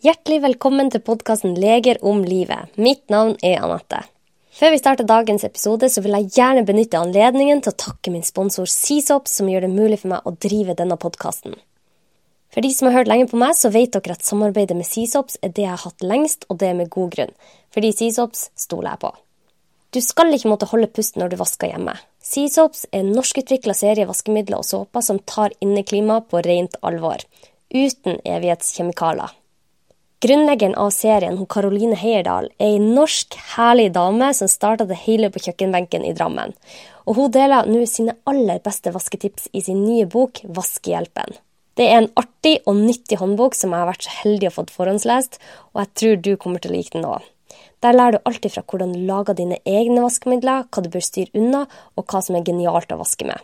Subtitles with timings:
[0.00, 2.70] Hjertelig velkommen til podkasten Leger om livet.
[2.80, 3.98] Mitt navn er Anette.
[4.56, 8.24] Før vi starter dagens episode, så vil jeg gjerne benytte anledningen til å takke min
[8.24, 11.58] sponsor Seasop, som gjør det mulig for meg å drive denne podkasten.
[12.48, 15.36] For de som har hørt lenge på meg, så vet dere at samarbeidet med Seasops
[15.44, 17.34] er det jeg har hatt lengst, og det er med god grunn.
[17.76, 19.10] Fordi Seasops stoler jeg på.
[19.92, 21.98] Du skal ikke måtte holde pusten når du vasker hjemme.
[22.24, 27.20] Seasops er en norskutvikla serie vaskemidler og såper som tar inneklimaet på rent alvor.
[27.68, 29.36] Uten evighetskjemikalier.
[30.20, 35.30] Grunnleggeren av serien, hun Karoline Heierdal, er ei norsk, herlig dame som starta det hele
[35.32, 36.52] på kjøkkenbenken i Drammen.
[37.08, 41.38] Og hun deler nå sine aller beste vasketips i sin nye bok Vaskehjelpen.
[41.80, 44.66] Det er en artig og nyttig håndbok som jeg har vært så heldig å få
[44.74, 45.40] forhåndslest,
[45.72, 47.24] og jeg tror du kommer til å like den òg.
[47.80, 51.32] Der lærer du alltid fra hvordan du lager dine egne vaskemidler, hva du bør styre
[51.32, 51.64] unna,
[51.96, 53.40] og hva som er genialt å vaske med.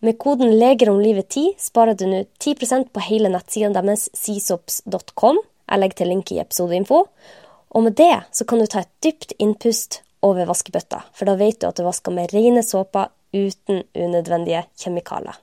[0.00, 5.44] Med koden 'Leger om livet 10' sparer du nå 10% på hele nettsiden deres seasops.com
[5.70, 7.04] jeg legger til link i episodeinfo.
[7.72, 11.60] Og med det så kan du ta et dypt innpust over vaskebøtta, for da vet
[11.62, 15.40] du at du vasker med rene såper uten unødvendige kjemikalier.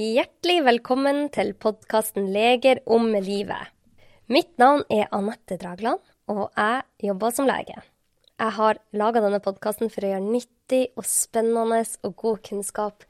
[0.00, 3.72] Hjertelig velkommen til podkasten Leger om livet.
[4.30, 5.98] Mitt navn er Anette Dragland,
[6.30, 7.80] og jeg jobber som lege.
[8.38, 13.02] Jeg har laga denne podkasten for å gjøre nyttig og spennende og god kunnskap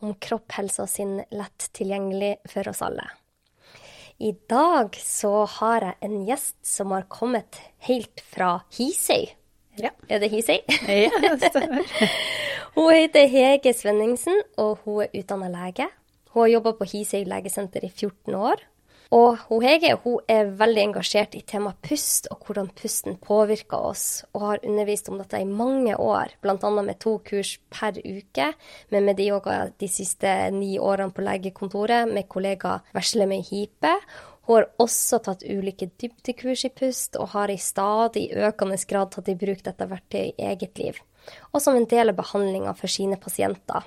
[0.00, 3.04] om kropp, helse og sinn lett tilgjengelig for oss alle.
[4.16, 9.28] I dag så har jeg en gjest som har kommet helt fra Hisøy.
[9.76, 9.92] Ja.
[10.08, 10.56] Er det Hisøy?
[10.88, 11.96] Ja, det stemmer.
[12.78, 15.92] hun heter Hege Svenningsen, og hun er utdanna lege.
[16.32, 18.70] Hun har jobba på Hisøy legesenter i 14 år.
[19.12, 24.22] Og hun Hege hun er veldig engasjert i temaet pust og hvordan pusten påvirker oss,
[24.32, 26.70] og har undervist om dette i mange år, bl.a.
[26.78, 28.46] med to kurs per uke
[28.94, 33.92] med Medioga de siste ni årene på legekontoret med kollega Veslemøy Hipe.
[34.48, 39.28] Hun har også tatt ulike dybdekurs i pust, og har i stadig økende grad tatt
[39.28, 41.04] i bruk dette verktøyet i eget liv.
[41.52, 43.84] Og som en del av behandlinga for sine pasienter,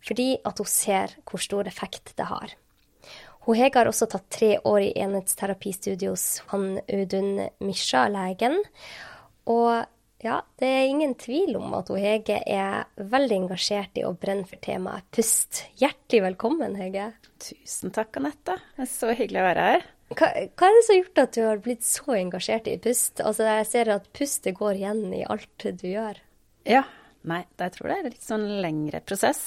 [0.00, 2.56] fordi at hun ser hvor stor effekt det har.
[3.42, 8.60] Hun Hege har også tatt tre år i enhetsterapistudio hos han Audun Misha, legen.
[9.50, 9.82] Og
[10.22, 14.46] ja, det er ingen tvil om at hun Hege er veldig engasjert i å brenne
[14.46, 15.64] for temaet pust.
[15.82, 17.08] Hjertelig velkommen, Hege.
[17.42, 18.60] Tusen takk, Anette.
[18.76, 19.90] Det er så hyggelig å være her.
[20.12, 23.24] Hva, hva, er det som har gjort at du har blitt så engasjert i pust?
[23.24, 26.22] Altså, Jeg ser at pustet går igjen i alt du gjør.
[26.68, 26.86] Ja.
[27.26, 29.44] Nei, jeg tror det er en litt sånn lengre prosess.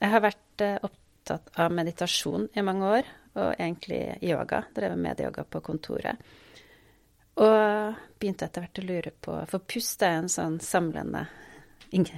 [0.00, 0.88] Jeg har vært uh,
[1.28, 3.08] opptatt av meditasjon i mange år,
[3.38, 4.64] og egentlig yoga.
[4.74, 6.16] Drevet med yoga på kontoret.
[7.38, 11.26] Og begynte etter hvert å lure på For pust er en sånn samlende,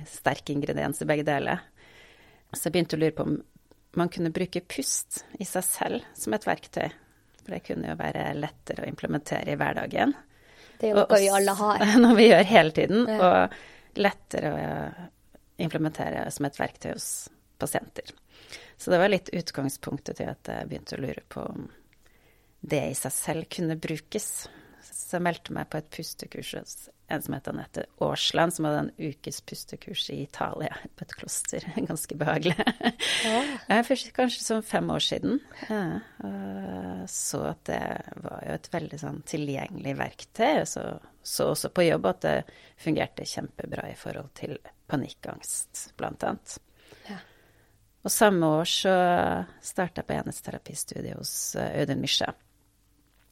[0.09, 1.60] sterk ingrediens i begge deler.
[2.53, 3.37] Så jeg begynte å lure på om
[3.98, 6.88] man kunne bruke pust i seg selv som et verktøy.
[7.42, 10.15] For det kunne jo være lettere å implementere i hverdagen.
[10.81, 11.84] Det er jo noe vi alle har.
[12.04, 13.04] Noe vi gjør hele tiden.
[13.10, 13.19] Ja.
[13.28, 14.65] Og lettere å
[15.60, 17.10] implementere som et verktøy hos
[17.60, 18.09] pasienter.
[18.80, 21.66] Så det var litt utgangspunktet til at jeg begynte å lure på om
[22.60, 24.30] det i seg selv kunne brukes.
[24.80, 28.84] Så jeg meldte meg på et pustekurs hos en som het Anette Aasland, som hadde
[28.84, 31.66] en ukes pustekurs i Italia, på et kloster.
[31.91, 32.56] Ganske behagelig.
[33.26, 33.82] Ja.
[33.86, 35.41] Først kanskje sånn fem år siden.
[35.66, 35.82] Ja,
[37.10, 37.82] så at det
[38.22, 40.64] var jo et veldig sånn tilgjengelig verktøy.
[40.70, 40.86] Så,
[41.26, 42.36] så også på jobb at det
[42.80, 44.56] fungerte kjempebra i forhold til
[44.91, 46.56] panikkangst, blant annet.
[48.00, 48.93] Og samme år så
[49.65, 52.33] starta jeg på enhetsterapistudiet hos eh, Audun Misja.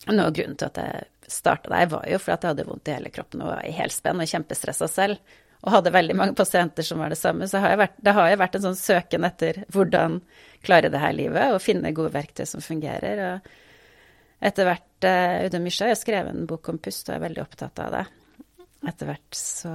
[0.08, 2.88] Noe av grunnen til at jeg starta der, var jo for at jeg hadde vondt
[2.88, 5.38] i hele kroppen og var i helspenn og kjempestressa selv.
[5.64, 7.48] Og hadde veldig mange pasienter som var det samme.
[7.50, 10.20] Så har vært, det har jo vært en sånn søken etter hvordan
[10.62, 13.24] klare det her livet og finne gode verktøy som fungerer.
[13.24, 17.42] Og etter hvert, uh, Audun Misja har skrevet en bok om pust og er veldig
[17.42, 18.04] opptatt av det.
[18.86, 19.74] Etter hvert så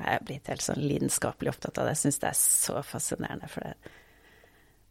[0.00, 1.94] jeg blitt helt sånn lidenskapelig opptatt av det.
[1.96, 3.50] Jeg syns det er så fascinerende.
[3.52, 3.94] For det,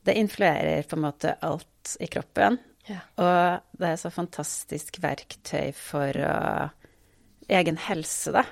[0.08, 2.58] det influerer på en måte alt i kroppen.
[2.90, 3.02] Ja.
[3.22, 6.72] Og det er så fantastisk verktøy for uh,
[7.52, 8.46] egen helse, da.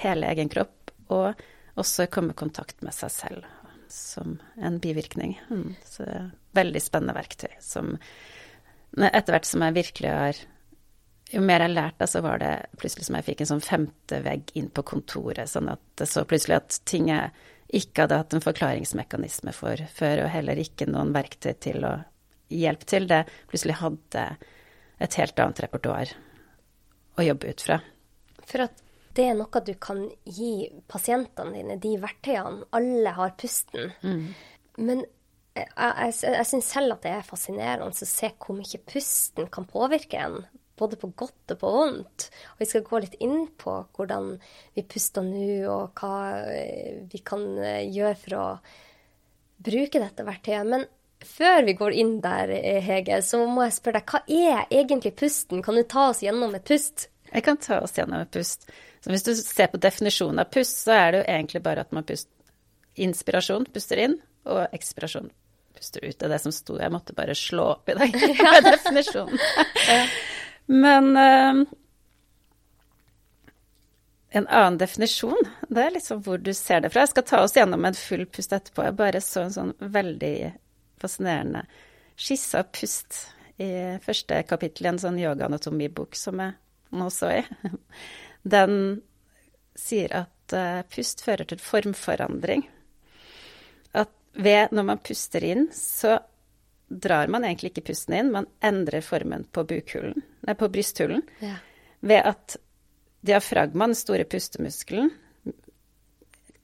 [0.00, 0.94] Hele egen kropp.
[1.12, 1.44] Og
[1.76, 3.52] også komme i kontakt med seg selv
[3.92, 5.36] som en bivirkning.
[5.50, 5.76] Mm.
[5.84, 6.06] Så
[6.56, 7.96] veldig spennende verktøy som
[8.96, 10.38] etter hvert som jeg virkelig har
[11.34, 14.52] jo mer jeg lærte, så var det plutselig som jeg fikk en sånn femte vegg
[14.58, 15.50] inn på kontoret.
[15.50, 17.32] Sånn at det så plutselig at ting jeg
[17.74, 21.96] ikke hadde hatt en forklaringsmekanisme for før, og heller ikke noen verktøy til å
[22.52, 24.26] hjelpe til det, plutselig hadde
[25.02, 26.12] et helt annet repertoar
[27.16, 27.80] å jobbe ut fra.
[28.46, 28.82] For at
[29.16, 32.66] det er noe du kan gi pasientene dine, de verktøyene.
[32.76, 33.90] Alle har pusten.
[34.04, 34.26] Mm.
[34.76, 35.02] Men
[35.56, 39.68] jeg, jeg, jeg syns selv at det er fascinerende å se hvor mye pusten kan
[39.68, 40.42] påvirke en.
[40.76, 42.28] Både på godt og på vondt.
[42.54, 44.34] Og vi skal gå litt inn på hvordan
[44.76, 46.16] vi puster nå, og hva
[46.52, 48.46] eh, vi kan eh, gjøre for å
[49.66, 50.68] bruke dette verktøyet.
[50.68, 50.86] Men
[51.24, 55.16] før vi går inn der, eh, Hege, så må jeg spørre deg, hva er egentlig
[55.16, 55.64] pusten?
[55.64, 57.08] Kan du ta oss gjennom et pust?
[57.32, 58.68] Jeg kan ta oss gjennom et pust.
[59.00, 61.92] Så hvis du ser på definisjonen av pust, så er det jo egentlig bare at
[61.94, 62.32] man puster
[62.96, 64.16] inspirasjon, puster inn,
[64.48, 65.28] og ekspirasjon,
[65.76, 66.16] puster ut.
[66.16, 66.78] Det er det som sto.
[66.80, 69.40] Jeg måtte bare slå opp i dag med definisjonen.
[70.66, 71.66] Men eh,
[74.36, 77.06] en annen definisjon, det er liksom hvor du ser det fra.
[77.06, 78.84] Jeg skal ta oss gjennom en full pust etterpå.
[78.84, 80.36] Jeg bare så en sånn veldig
[81.00, 81.64] fascinerende
[82.16, 83.22] skisse av pust
[83.62, 83.70] i
[84.04, 86.56] første kapittel i en sånn yogaanatomibok som jeg
[86.96, 87.42] nå så i.
[88.56, 88.76] Den
[89.76, 92.64] sier at uh, pust fører til formforandring.
[93.96, 96.18] At ved når man puster inn, så
[96.88, 101.24] drar man egentlig ikke pusten inn, man endrer formen på, bukhulen, nei, på brysthulen.
[101.42, 101.56] Ja.
[102.06, 102.56] Ved at
[103.26, 105.10] diafragma, den store pustemuskelen,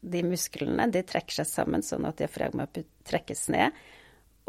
[0.03, 2.67] de musklene de trekker seg sammen sånn at diafragma
[3.07, 3.75] trekkes ned.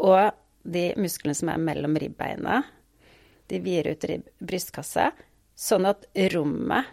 [0.02, 0.34] Og
[0.64, 2.62] de musklene som er mellom ribbeina,
[3.50, 5.10] de vider ut brystkassa,
[5.54, 6.88] sånn at rommet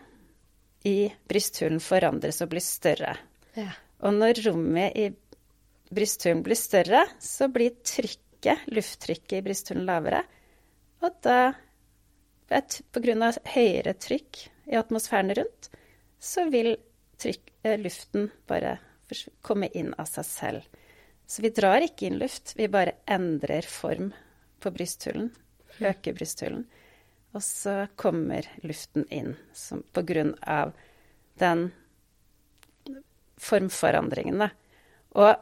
[0.86, 3.16] i brysthulen forandres og blir større.
[3.58, 3.72] Ja.
[4.02, 5.08] Og når rommet i
[5.94, 8.28] brysthulen blir større, så blir trykket,
[8.72, 10.24] lufttrykket i brysthulen lavere.
[11.02, 11.54] Og da,
[12.50, 13.32] pga.
[13.56, 15.70] høyere trykk i atmosfæren rundt,
[16.20, 16.76] så vil
[17.22, 18.78] trykk, eh, luften bare
[19.42, 20.68] komme inn av seg selv.
[21.28, 24.12] Så vi drar ikke inn luft, vi bare endrer form
[24.60, 25.32] på brysthulen.
[25.80, 26.66] Øker brysthulen.
[27.34, 30.74] Og så kommer luften inn som, på grunn av
[31.40, 31.72] den
[33.40, 34.50] formforandringen, da.
[35.16, 35.36] Og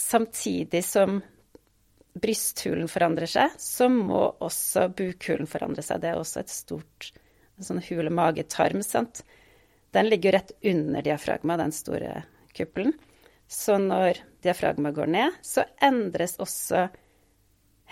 [0.00, 1.20] samtidig som
[2.22, 6.02] brysthulen forandrer seg, så må også bukhulen forandre seg.
[6.02, 7.10] Det er også et stort
[7.62, 9.22] sånn hule mage-tarm, sant.
[9.96, 12.22] Den ligger rett under diafragma, den store
[12.56, 12.96] kuppelen.
[13.48, 16.88] Så når diafragma går ned, så endres også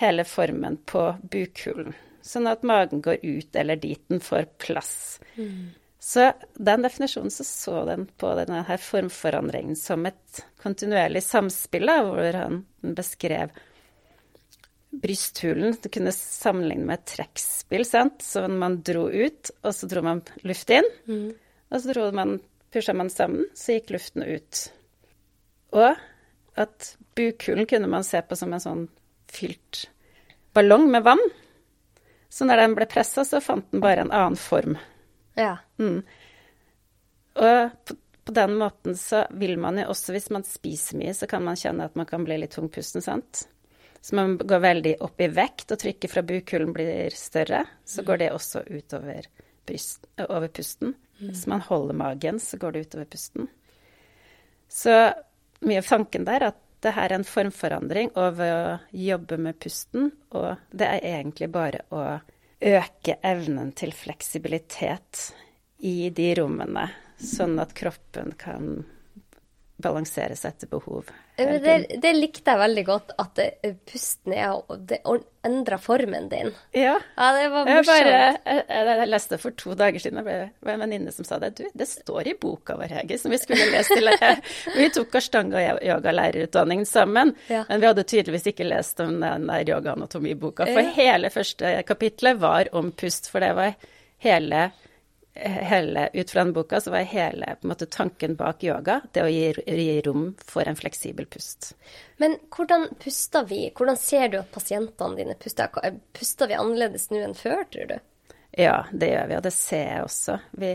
[0.00, 1.94] hele formen på bukhulen
[2.24, 5.20] sånn at magen går ut eller dit den får plass.
[5.36, 5.74] Mm.
[6.00, 12.00] Så den definisjonen så, så den på denne her formforandringen som et kontinuerlig samspill, da,
[12.04, 12.64] hvor han
[12.96, 13.54] beskrev
[15.02, 15.76] brysthulen.
[15.82, 18.22] Du kunne sammenligne med et trekkspill, sant.
[18.22, 20.88] Så man dro ut, og så dro man luft inn.
[21.08, 21.30] Mm.
[21.70, 22.38] Og så dro man,
[22.74, 24.66] pusha man sammen, så gikk luften ut.
[25.74, 25.94] Og
[26.60, 28.84] at bukhulen kunne man se på som en sånn
[29.34, 29.88] fylt
[30.54, 31.22] ballong med vann.
[32.30, 34.76] Så når den ble pressa, så fant den bare en annen form.
[35.38, 35.56] Ja.
[35.78, 36.02] Mm.
[37.34, 41.26] Og på, på, den måten så vil man jo også, hvis man spiser mye, så
[41.30, 43.46] kan man kjenne at man kan bli litt tungpusten, sant.
[44.04, 47.62] Så man går veldig opp i vekt, og trykket fra bukhulen blir større.
[47.88, 49.30] Så går det også utover
[49.64, 50.92] bryst, over pusten.
[51.20, 51.30] Mm.
[51.30, 53.48] Hvis man holder magen, så går det utover pusten.
[54.68, 54.92] Så
[55.64, 60.12] mye av tanken der at det her er en formforandring over å jobbe med pusten,
[60.36, 62.04] og det er egentlig bare å
[62.60, 65.30] øke evnen til fleksibilitet
[65.80, 68.82] i de rommene, sånn at kroppen kan
[69.80, 71.08] balansere seg etter behov.
[71.36, 75.00] Det, det, likte jeg veldig godt, at det, pusten er det
[75.44, 76.52] endra formen din.
[76.70, 76.94] Ja.
[77.16, 78.06] ja det var morsomt.
[78.06, 81.50] Jeg, jeg, jeg, leste for to dager siden, det var en venninne som sa det.
[81.58, 84.12] Du, det står i boka vår, Hege, som vi skulle lese til.
[84.78, 87.64] Vi tok Ashtanga yoga-lærerutdanningen sammen, ja.
[87.68, 90.66] men vi hadde tydeligvis ikke lest om den der yoga-anatomiboka.
[90.70, 90.94] For ja.
[90.96, 93.74] hele første kapitlet var om pust, for det var
[94.24, 94.68] hele
[95.34, 99.48] hele, ut fra den boka så var hele måte, tanken bak yoga det å gi,
[99.66, 101.72] gi, rom for en fleksibel pust.
[102.22, 103.66] Men hvordan puster vi?
[103.74, 105.74] Hvordan ser du at pasientene dine puster?
[106.14, 107.96] Puster vi annerledes nå enn før, tror du?
[108.54, 110.38] Ja, det gjør vi, og det ser jeg også.
[110.62, 110.70] Vi,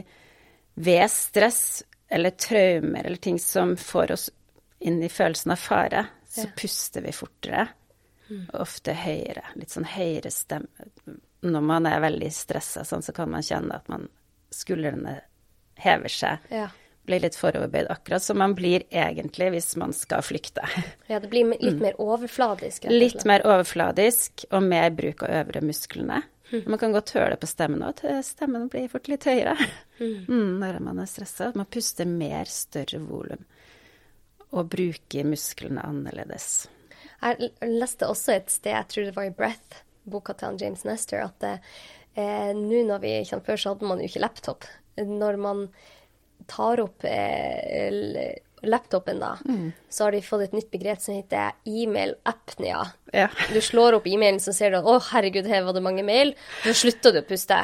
[0.76, 1.64] ved stress
[2.12, 4.30] eller traumer eller ting som får oss
[4.80, 6.54] inn i følelsen av fare, så ja.
[6.60, 7.68] puster vi fortere.
[8.30, 8.46] Mm.
[8.60, 9.48] Ofte høyere.
[9.56, 10.90] Litt sånn høyere stemme.
[11.48, 14.10] Når man er veldig stressa, sånn, så kan man kjenne at man
[14.54, 15.20] skuldrene
[15.80, 16.46] hever seg.
[16.54, 16.70] Ja.
[17.10, 20.66] Blir litt foroverbøyd, akkurat som man blir egentlig hvis man skal flykte.
[21.10, 21.82] Ja, det blir litt mm.
[21.82, 22.86] mer overfladisk?
[22.92, 26.22] Litt mer overfladisk, og mer bruk av øvre musklene.
[26.52, 26.64] Mm.
[26.66, 29.54] Man kan godt høre det på stemmen òg, stemmen blir fort litt høyere
[30.00, 30.26] mm.
[30.26, 31.52] mm når man er stressa.
[31.58, 33.44] Man puster mer, større volum,
[34.50, 36.68] og bruker musklene annerledes.
[37.20, 41.26] Jeg leste også et sted, jeg tror det var i Breath, boka til James Nestor,
[41.26, 41.70] at
[42.20, 44.68] eh, nå når vi før, så hadde man jo ikke laptop.
[45.00, 45.66] Når man
[46.50, 47.90] tar opp eh,
[48.66, 49.38] laptopen, da,
[49.90, 52.82] så har de fått et nytt begrep som heter e-mail-apnea.
[53.16, 53.30] Ja.
[53.54, 56.34] Du slår opp e-mailen, så ser du at 'å, herregud, her var det mange mail'.
[56.66, 57.60] Så slutter du å puste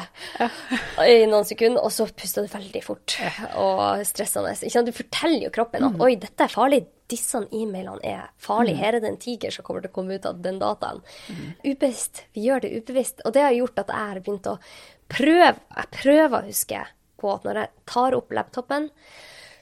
[1.04, 3.18] i noen sekunder, og så puster du veldig fort
[3.60, 4.56] og stressende.
[4.56, 6.86] Du forteller jo kroppen at 'oi, dette er farlig'.
[7.10, 8.80] Disse e-mailene er farlige.
[8.80, 11.02] Her er det en tiger som kommer til å komme ut av den dataen.
[11.62, 12.24] Ubevisst.
[12.34, 13.22] Vi gjør det ubevisst.
[13.24, 14.58] Og det har gjort at jeg har begynt å
[15.06, 16.82] prøve Jeg prøver å huske
[17.16, 18.88] på at når jeg tar opp laptopen,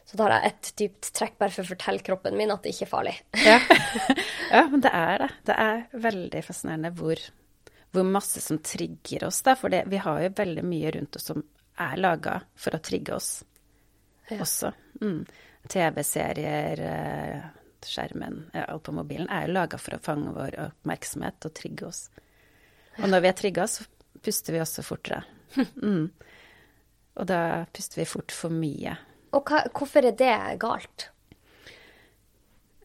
[0.05, 2.87] så tar jeg et dypt trekk bare for å fortelle kroppen min at det ikke
[2.87, 3.15] er farlig.
[3.45, 3.59] Ja.
[4.57, 5.31] ja, men det er det.
[5.49, 7.21] Det er veldig fascinerende hvor,
[7.95, 9.57] hvor masse som trigger oss, da.
[9.59, 11.45] For det, vi har jo veldig mye rundt oss som
[11.81, 13.33] er laga for å trigge oss
[14.31, 14.73] også.
[15.03, 15.25] Mm.
[15.68, 17.44] TV-serier, eh,
[17.85, 22.06] skjermen, alt på mobilen er jo laga for å fange vår oppmerksomhet og trigge oss.
[23.02, 23.85] Og når vi er trigga, så
[24.25, 25.25] puster vi også fortere.
[25.85, 26.09] Mm.
[27.14, 28.97] Og da puster vi fort for mye.
[29.37, 31.04] Og hva, hvorfor er det galt?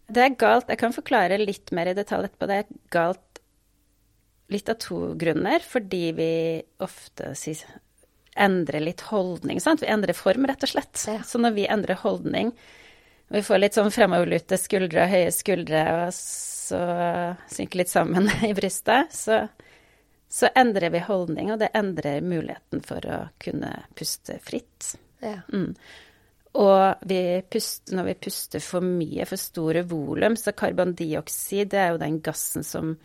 [0.06, 0.70] Det er galt.
[0.70, 2.50] Jeg kan forklare litt mer i detalj etterpå.
[2.50, 3.42] Det er galt
[4.54, 5.66] litt av to grunner.
[5.66, 6.30] Fordi vi
[6.86, 7.64] ofte sier,
[8.40, 9.60] endrer litt holdning.
[9.64, 9.84] Sant?
[9.84, 11.06] Vi endrer form, rett og slett.
[11.08, 11.22] Ja.
[11.28, 12.54] Så når vi endrer holdning,
[13.30, 16.82] og vi får litt sånn fremoverlute skuldre og høye skuldre, og så
[17.52, 19.44] synker litt sammen i brystet, så,
[20.30, 24.96] så endrer vi holdning, og det endrer muligheten for å kunne puste fritt.
[25.22, 25.42] Ja.
[25.54, 25.76] Mm.
[26.58, 31.94] Og vi puster, når vi puster for mye, for store volum, så karbondioksid det er
[31.94, 32.96] jo den gassen som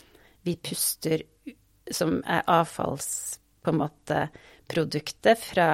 [0.44, 1.22] vi puster
[1.92, 4.28] Som er avfalls, på en måte,
[4.68, 5.68] produktet fra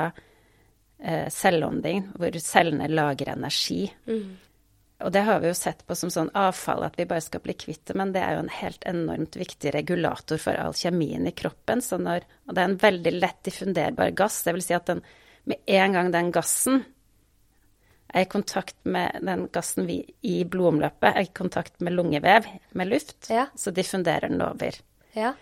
[0.98, 3.84] eh, celleånding, hvor cellene lager energi.
[5.00, 7.54] Og det har vi jo sett på som sånn avfall, at vi bare skal bli
[7.56, 11.32] kvitt det, men det er jo en helt enormt viktig regulator for all kjemien i
[11.32, 11.80] kroppen.
[11.80, 15.00] Så når, og det er en veldig lett diffunderbar gass, vil si at den,
[15.48, 16.82] med en gang den gassen
[18.12, 22.90] er i kontakt med den gassen vi, i blodomløpet, er i kontakt med lungevev, med
[22.90, 23.46] luft, Ja.
[23.54, 24.76] så diffunderer den over.
[25.14, 25.32] Ja.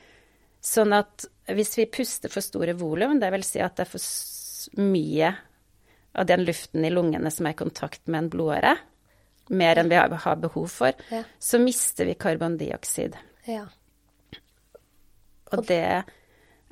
[0.60, 1.24] Sånn at
[1.54, 5.32] hvis vi puster for store volum, vil si at det er for mye
[6.18, 8.76] av den luften i lungene som er i kontakt med en blodåre,
[9.48, 11.22] mer enn vi har, har behov for, Ja.
[11.38, 13.16] så mister vi karbondioksid.
[13.46, 13.66] ja.
[15.50, 16.04] Og det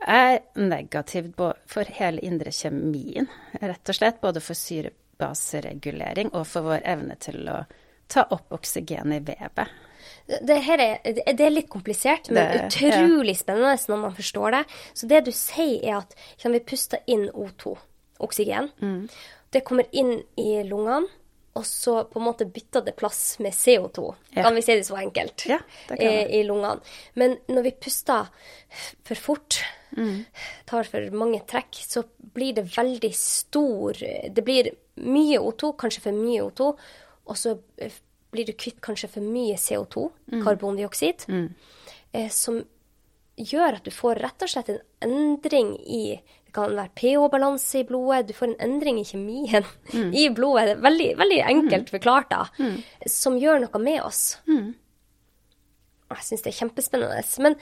[0.06, 3.28] er negativt for hele indre kjemien,
[3.62, 4.21] rett og slett.
[4.21, 7.62] Både for syrebaseregulering og for vår evne til å
[8.12, 9.73] ta opp oksygen i vevet.
[10.26, 10.80] Det, er,
[11.37, 14.64] det er litt komplisert, men Det- utrolig spennende når man forstår det.
[14.95, 17.76] Så det du sier, er at kan vi puster inn O2,
[18.18, 18.71] oksygen.
[18.83, 19.09] Mm.
[19.52, 21.06] Det kommer inn i lungene,
[21.56, 24.11] og så på en måte bytter det plass med CO2.
[24.35, 24.42] Ja.
[24.42, 25.47] Kan vi si det så enkelt?
[25.49, 26.40] Ja, det kan I.
[26.40, 26.80] I lungene.
[27.14, 28.26] Men når vi puster
[29.04, 29.62] for fort,
[29.97, 30.26] Mm.
[30.66, 32.02] tar for mange trekk, så
[32.35, 36.66] blir det veldig stor Det blir mye O2, kanskje for mye O2,
[37.26, 37.90] og så eh,
[38.36, 40.42] blir du kvitt kanskje for mye CO2, Mm.
[40.44, 41.26] karbondioksid,
[42.14, 42.60] eh, som
[43.36, 47.84] gjør at du får rett og slett en endring i Det kan være pH-balanse i
[47.84, 50.14] blodet, du får en endring i kjemien Mm.
[50.22, 50.70] i blodet.
[50.70, 52.46] Det veldig, veldig enkelt forklart, da.
[53.06, 54.38] Som gjør noe med oss.
[54.48, 54.70] Mm.
[56.08, 57.20] Jeg syns det er kjempespennende.
[57.44, 57.56] Men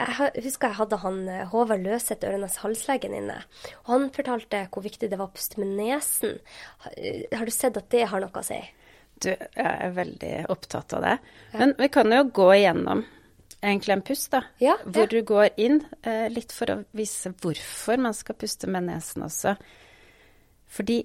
[0.00, 3.36] jeg husker jeg hadde han eh, Håvard Løseth, Ørenes halslegen, inne.
[3.84, 6.38] Og han fortalte hvor viktig det var å puste med nesen.
[6.96, 8.58] Eh, Har du sett at det har noe å si?
[9.20, 11.16] Du, jeg er veldig opptatt av det.
[11.52, 13.04] Men vi kan jo gå igjennom
[13.60, 14.42] egentlig en pust, da.
[14.58, 15.10] Ja, hvor ja.
[15.12, 19.54] du går inn, eh, litt for å vise hvorfor man skal puste med nesen også.
[20.70, 21.02] Fordi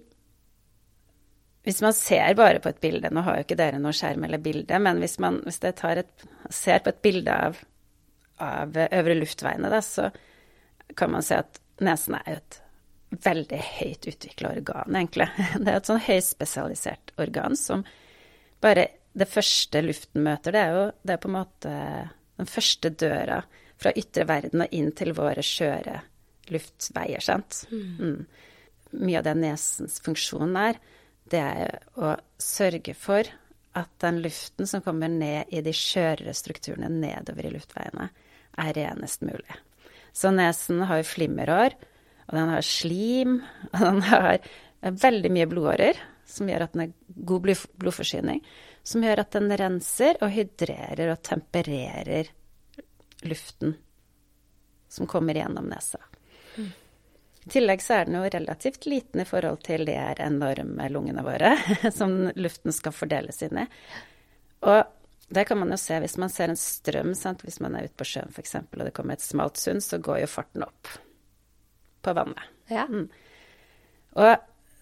[1.66, 4.42] hvis man ser bare på et bilde, nå har jo ikke dere noe skjerm eller
[4.44, 5.82] bilde, men hvis man hvis et,
[6.54, 7.58] ser på et bilde av,
[8.38, 10.12] av øvre luftveiene, da, så
[10.96, 12.60] kan man se at nesen er et
[13.26, 15.28] veldig høyt utvikla organ, egentlig.
[15.64, 17.86] Det er et sånn høyspesialisert organ som
[18.64, 21.76] bare det første luften møter, det er jo det er på en måte
[22.36, 23.40] den første døra
[23.80, 26.02] fra ytre verden og inn til våre skjøre
[26.52, 27.64] luftveier, sant.
[27.72, 28.26] Mm.
[29.02, 30.80] Mye av det nesens funksjon er,
[31.32, 33.28] det er å sørge for
[33.76, 38.10] at den luften som kommer ned i de skjørere strukturene nedover i luftveiene,
[38.56, 39.58] er renest mulig.
[40.16, 41.76] Så nesen har jo flimmerår,
[42.30, 43.40] og den har slim,
[43.74, 44.38] og den har
[44.86, 46.94] veldig mye blodårer, som gjør at den er
[47.30, 47.46] god
[47.78, 48.42] blodforsyning,
[48.84, 52.32] som gjør at den renser og hydrerer og tempererer
[53.26, 53.76] luften
[54.90, 56.00] som kommer gjennom nesa.
[57.46, 61.22] I tillegg så er den jo relativt liten i forhold til de her enorme lungene
[61.26, 61.54] våre
[61.98, 63.66] som luften skal fordeles inn i.
[64.66, 64.82] Og
[65.30, 67.44] det kan man jo se hvis man ser en strøm, sant?
[67.46, 70.24] hvis man er ute på sjøen f.eks., og det kommer et smalt sund, så går
[70.24, 70.90] jo farten opp
[72.06, 72.50] på vannet.
[72.70, 72.86] Ja.
[72.90, 73.08] Mm.
[74.22, 74.34] Og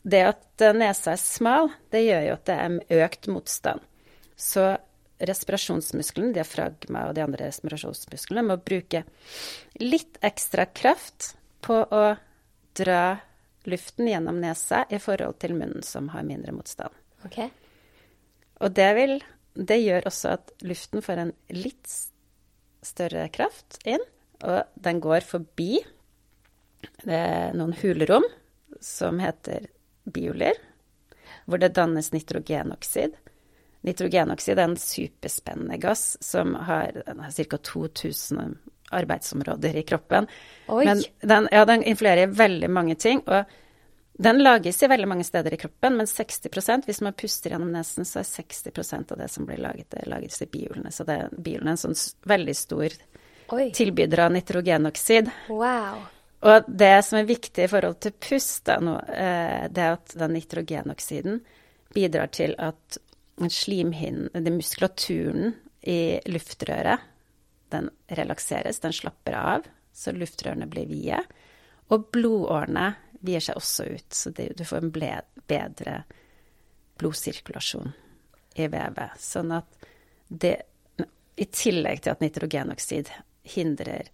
[0.04, 3.84] det at nesa er smal, det gjør jo at det er økt motstand.
[4.36, 4.74] Så
[5.24, 9.04] respirasjonsmuskelen, diafragma og de andre respirasjonsmusklene, må bruke
[9.80, 11.34] litt ekstra kraft
[11.64, 12.04] på å
[12.76, 13.04] dra
[13.70, 16.92] luften gjennom nesa i forhold til munnen, som har mindre motstand.
[17.24, 17.48] Okay.
[18.60, 19.16] Og det, vil,
[19.56, 21.96] det gjør også at luften får en litt
[22.84, 24.04] større kraft inn,
[24.44, 25.78] og den går forbi
[27.04, 28.26] det er noen hulrom
[28.84, 29.70] som heter
[30.04, 30.60] bioler,
[31.46, 33.16] hvor det dannes nitrogenoksid.
[33.84, 37.58] Nitrogenoksid er en superspennende gass som har, har ca.
[37.58, 38.56] 2000
[38.94, 40.28] arbeidsområder i kroppen.
[40.68, 40.86] Oi.
[40.86, 43.24] Men den, ja, den influerer i veldig mange ting.
[43.26, 43.44] og
[44.14, 48.06] den lages i veldig mange steder i kroppen, men 60 hvis man puster gjennom nesen,
[48.06, 50.92] så er 60% av det som blir laget, det lages i biolene.
[50.92, 51.98] Så det, biolene er en sånn
[52.30, 52.94] veldig stor
[53.58, 53.72] Oi.
[53.74, 55.32] tilbyder av nitrogenoksid.
[55.50, 56.06] Wow.
[56.44, 60.16] Og det som er viktig i forhold til pust, da, nå, eh, det er at
[60.20, 61.40] den nitrogenoksiden
[61.96, 62.98] bidrar til at
[63.50, 67.00] slimhinnen, muskulaturen i luftrøret,
[67.74, 71.22] den relakseres, den slapper av, så luftrørene blir vide.
[71.94, 72.92] Og blodårene
[73.24, 75.14] vier seg også ut, så det, du får en ble,
[75.48, 76.04] bedre
[77.00, 77.94] blodsirkulasjon
[78.60, 79.16] i vevet.
[79.20, 79.88] Sånn at
[80.28, 80.56] det,
[81.36, 83.10] i tillegg til at nitrogenoksid
[83.56, 84.12] hindrer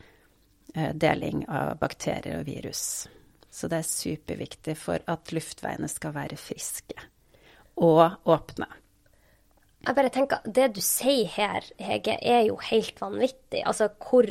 [0.73, 3.07] deling av bakterier og virus.
[3.51, 6.95] Så det er superviktig for at luftveiene skal være friske
[7.81, 8.67] og åpne.
[9.87, 13.63] Jeg bare tenker, Det du sier her, Hege, er jo helt vanvittig.
[13.65, 14.27] Altså hvor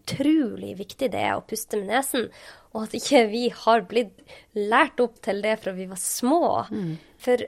[0.00, 2.30] utrolig viktig det er å puste med nesen.
[2.72, 4.16] Og at ikke vi har blitt
[4.56, 6.40] lært opp til det fra vi var små.
[7.18, 7.44] For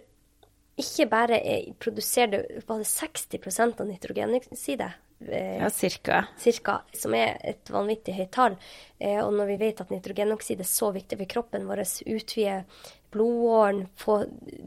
[0.82, 4.92] ikke bare er- produserer det bare det 60 av nitrogenoksidet.
[5.28, 6.24] Eh, Ja, cirka.
[6.38, 8.56] cirka, som er et vanvittig høyt tall.
[8.98, 12.64] Eh, og når vi vet at nitrogenoksid er så viktig for kroppen vår, utvide
[13.12, 14.22] blodåren, få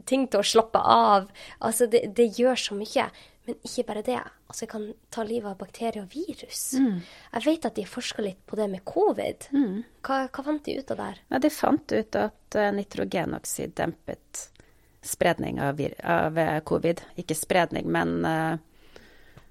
[0.06, 1.26] ting til å slappe av
[1.60, 3.08] Altså, det, det gjør så mye.
[3.46, 4.18] Men ikke bare det.
[4.50, 6.72] Altså, jeg kan ta livet av bakterier og virus.
[6.74, 9.46] Jeg vet at de forska litt på det med covid.
[10.02, 11.20] Hva, hva fant de ut av der?
[11.30, 14.48] Ja, de fant ut at eh, nitrogenoksid dempet
[15.06, 17.02] spredning av, av covid.
[17.22, 18.56] Ikke spredning, men eh,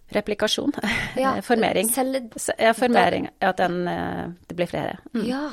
[0.07, 0.73] replikasjon.
[1.17, 1.89] Ja, formering.
[2.57, 3.29] Ja, formering.
[3.39, 4.97] At den, eh, det blir flere.
[5.13, 5.27] Mm.
[5.27, 5.51] Ja.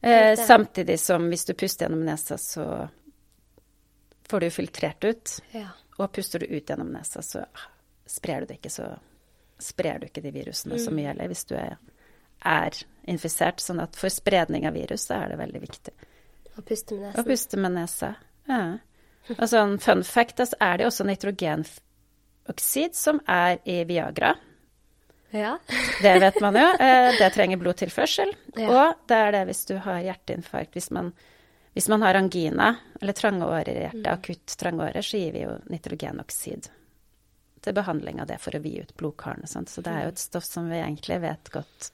[0.00, 2.88] Eh, samtidig som hvis du puster gjennom nesa, så
[4.28, 5.40] får du filtrert ut.
[5.52, 5.68] ja.
[5.98, 7.40] Og puster du ut gjennom nesa, så
[8.06, 8.84] sprer du det ikke, så
[9.58, 11.74] sprer du ikke de virusene så mye gjelder hvis du er,
[12.46, 12.76] er
[13.10, 13.58] infisert.
[13.60, 15.94] Sånn at for spredning av virus så er det veldig viktig
[16.54, 18.12] Å puste med å puste med nesa.
[18.46, 18.78] Ja.
[19.34, 21.08] Og sånn fun fact, så er det jo også
[22.48, 24.34] nitrogenoksid som er i Viagra.
[25.30, 25.58] Ja.
[26.02, 26.66] Det vet man jo.
[26.80, 28.32] Eh, Det trenger blodtilførsel.
[28.56, 28.68] Ja.
[28.70, 30.72] Og det er det hvis du har hjerteinfarkt.
[30.72, 31.12] Hvis man,
[31.74, 35.42] hvis man har angina eller trange årer i hjertet, akutt trange årer, så gir vi
[35.44, 36.70] jo nitrogenoksid
[37.60, 39.46] til behandling av det for å vide ut blodkarene.
[39.50, 39.68] Sant?
[39.68, 41.90] Så det er jo et stoff som vi egentlig vet godt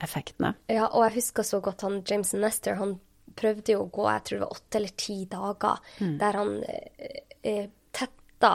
[0.00, 0.54] effekten av.
[0.70, 2.96] Ja, og jeg husker så godt han James Nestor, han
[3.38, 5.80] prøvde jo å gå, jeg tror det var åtte eller ti dager,
[6.22, 8.52] der han eh, eh, tetta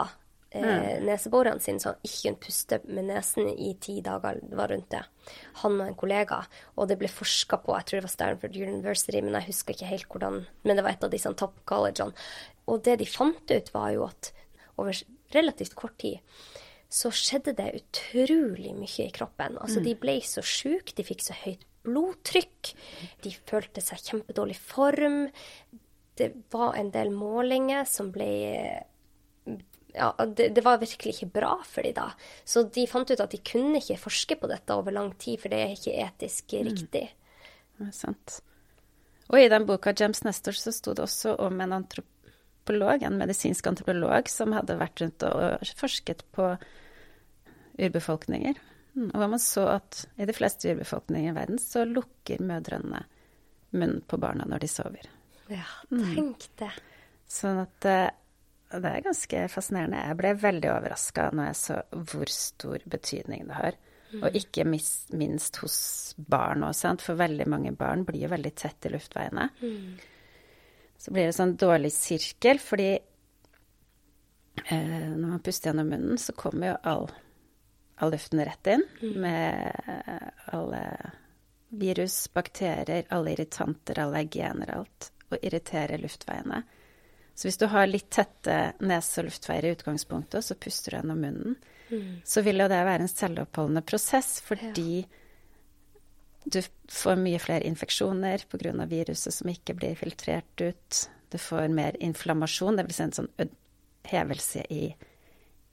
[0.54, 4.40] eh, neseborene sine så han ikke kunne puste med nesen i ti dager.
[4.42, 5.02] Det var rundt det.
[5.62, 6.40] Han og en kollega.
[6.78, 9.92] Og det ble forska på, jeg tror det var Stanford University, men jeg husker ikke
[9.92, 12.14] helt hvordan Men det var et av disse top collegene.
[12.70, 14.32] Og det de fant ut, var jo at
[14.80, 16.20] over relativt kort tid
[16.94, 19.56] så skjedde det utrolig mye i kroppen.
[19.58, 22.70] Altså, De ble så sjuke, de fikk så høyt blodtrykk,
[23.24, 25.24] de følte seg kjempedårlig form.
[26.14, 28.30] Det var en del målinger som ble
[29.94, 32.08] ja, det, det var virkelig ikke bra for dem da.
[32.44, 35.52] Så de fant ut at de kunne ikke forske på dette over lang tid, for
[35.54, 37.06] det er ikke etisk riktig.
[37.78, 38.40] Det er sant.
[39.32, 43.66] Og i den boka James Nestor så sto det også om en antropolog, en medisinsk
[43.70, 46.52] antropolog, som hadde vært rundt og forsket på
[47.78, 48.58] urbefolkninger.
[48.94, 53.02] Mm, Og man så at i de fleste urbefolkninger i verden så lukker mødrene
[53.74, 55.08] munnen på barna når de sover.
[55.50, 56.70] Ja, tenk det.
[57.28, 58.12] Sånn at eh,
[58.72, 60.02] det er ganske fascinerende.
[60.08, 61.76] Jeg ble veldig overraska når jeg så
[62.10, 63.76] hvor stor betydning det har.
[64.14, 65.78] Og ikke minst hos
[66.16, 66.76] barn òg.
[67.02, 69.48] For veldig mange barn blir jo veldig tett i luftveiene.
[70.98, 72.92] Så blir det sånn dårlig sirkel, fordi
[74.70, 77.10] eh, når man puster gjennom munnen, så kommer jo all,
[77.98, 78.86] all luften rett inn
[79.20, 80.84] med eh, alle
[81.74, 86.62] virus, bakterier, alle irritanter, alle og alt, og irriterer luftveiene.
[87.34, 91.20] Så hvis du har litt tette nese- og luftveier i utgangspunktet, så puster du gjennom
[91.20, 91.56] munnen.
[92.24, 95.04] så vil jo det være en selvoppholdende prosess fordi
[96.44, 96.60] du
[96.92, 98.86] får mye flere infeksjoner pga.
[98.86, 101.10] viruset som ikke blir filtrert ut.
[101.30, 102.94] Du får mer inflammasjon, dvs.
[102.94, 103.30] Si en sånn
[104.04, 104.94] hevelse i,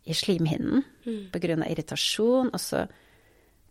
[0.08, 1.32] i slimhinnen mm.
[1.34, 1.58] pga.
[1.68, 2.54] irritasjon.
[2.54, 2.86] Og så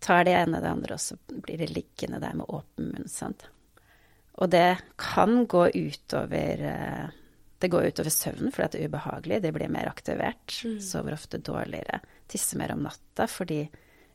[0.01, 3.09] tar det ene det andre, og så blir det liggende der med åpen munn.
[3.09, 3.49] sant?
[4.41, 7.17] Og det kan gå utover eh,
[7.61, 9.43] Det går utover søvnen fordi det er ubehagelig.
[9.45, 10.57] Det blir mer aktivert.
[10.65, 10.79] Mm.
[10.81, 12.01] Sover ofte dårligere.
[12.31, 13.63] Tisser mer om natta fordi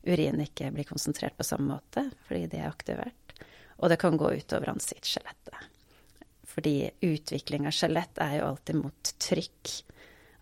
[0.05, 3.35] urin ikke blir konsentrert på samme måte fordi det er aktivert.
[3.77, 5.57] Og det kan gå utover ansiktsskjelettet.
[6.55, 9.75] Fordi utvikling av skjelett er jo alltid mot trykk.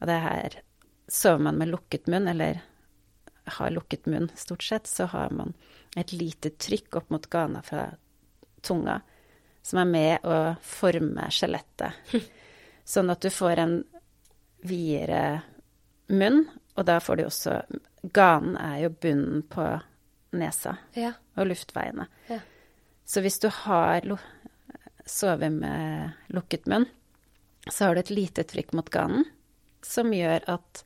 [0.01, 0.61] Og det her
[1.13, 2.61] Sover man med lukket munn, eller
[3.57, 5.51] har lukket munn stort sett, så har man
[5.99, 7.89] et lite trykk opp mot gana fra
[8.63, 9.01] tunga
[9.61, 11.99] som er med å forme skjelettet.
[12.85, 13.75] Sånn at du får en
[14.63, 15.41] videre
[16.11, 16.43] munn,
[16.75, 17.57] og da får du også
[18.03, 19.63] Ganen er jo bunnen på
[20.35, 21.13] nesa ja.
[21.39, 22.09] og luftveiene.
[22.27, 22.41] Ja.
[23.05, 24.03] Så hvis du har
[25.05, 26.85] sovet med lukket munn,
[27.71, 29.23] så har du et lite trykk mot ganen
[29.85, 30.83] som gjør at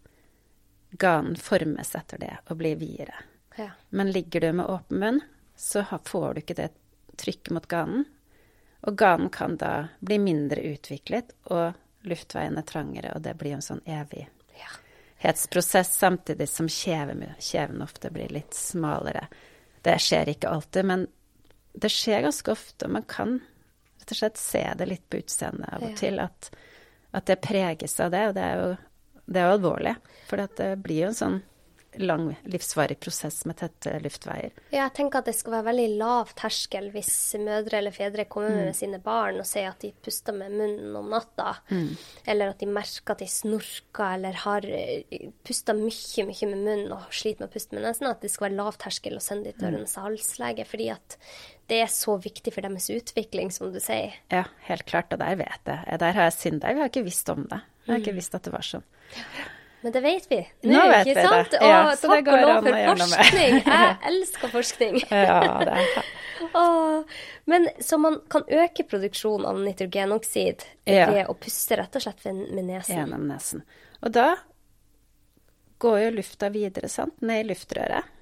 [1.02, 3.18] ganen formes etter det og blir videre.
[3.58, 3.72] Ja.
[3.90, 5.20] Men ligger du med åpen munn,
[5.56, 6.70] så får du ikke det
[7.18, 8.06] trykket mot ganen.
[8.86, 11.74] Og ganen kan da bli mindre utviklet, og
[12.10, 14.28] luftveiene trangere, og det blir en sånn evig
[15.18, 19.28] hetsprosess, samtidig som kjeven, kjeven ofte blir litt smalere.
[19.82, 21.08] Det skjer ikke alltid, men
[21.74, 22.86] det skjer ganske ofte.
[22.86, 23.40] og Man kan
[24.00, 25.98] rett og slett se det litt på utseendet av og ja.
[25.98, 26.52] til, at,
[27.12, 28.24] at, det preges av det.
[28.30, 28.72] Og det er jo,
[29.26, 29.96] det er jo alvorlig,
[30.30, 31.40] for det blir jo en sånn
[32.00, 34.54] lang, livsvarig prosess med tette luftveier.
[34.72, 38.54] Ja, jeg tenker at det skal være veldig lav terskel hvis mødre eller fedre kommer
[38.54, 38.62] mm.
[38.70, 41.90] med sine barn og sier at de puster med munnen om natta, mm.
[42.34, 46.96] eller at de merker at de snorker eller har eh, pusta mye, mye med munnen
[46.96, 49.52] og sliter med å puste med nesen, at det skal være lav terskel å sende
[49.52, 50.04] dem til ørens mm.
[50.06, 50.68] halslege.
[50.68, 51.20] fordi at
[51.68, 54.16] det er så viktig for deres utvikling, som du sier.
[54.32, 56.00] Ja, helt klart, og der vet jeg.
[56.00, 56.72] Der har jeg synda.
[56.72, 57.60] Jeg har ikke visst om det.
[57.84, 58.22] Jeg har ikke mm.
[58.22, 58.86] visst at det var sånn.
[59.18, 59.48] Ja.
[59.82, 61.52] Men det vet vi nå, nå vet ikke vi sant?
[61.54, 61.60] det.
[61.62, 63.60] Ja, og takk og lov for forskning.
[63.68, 64.98] Jeg elsker forskning.
[65.12, 66.14] ja, det er
[66.54, 67.04] Åh,
[67.46, 71.08] men så man kan øke produksjonen av nitrogenoksid ja.
[71.12, 72.94] ved å puste rett og slett med nesen?
[72.94, 73.64] Gjennom nesen.
[74.02, 74.28] Og da
[75.82, 78.14] går jo lufta videre, sant, ned i luftrøret.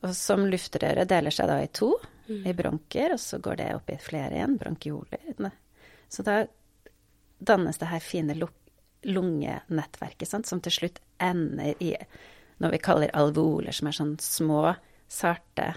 [0.00, 1.92] Og som luftrøret deler seg da i to,
[2.28, 2.44] mm.
[2.46, 5.50] i bronker, og så går det opp i flere igjen, bronkioler.
[6.10, 6.42] Så da
[7.38, 8.54] dannes det her fine luk
[9.06, 11.94] lungenettverket, sant, som til slutt ender i
[12.60, 14.74] noe vi kaller alveoler, som er sånn små,
[15.10, 15.72] sarte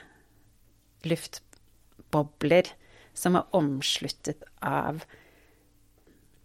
[1.07, 2.73] luftbobler
[3.13, 5.03] som er omsluttet av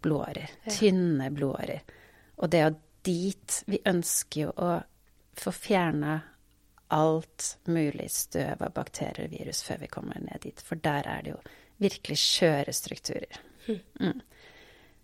[0.01, 0.51] blodårer.
[0.63, 0.73] Ja.
[0.73, 1.81] Tynne blodårer.
[2.39, 4.73] Og det er dit Vi ønsker jo å
[5.39, 6.17] få fjerna
[6.91, 10.61] alt mulig støv av bakterier og virus før vi kommer ned dit.
[10.61, 11.39] For der er det jo
[11.79, 13.39] virkelig skjøre strukturer.
[13.67, 13.79] Hm.
[14.01, 14.21] Mm.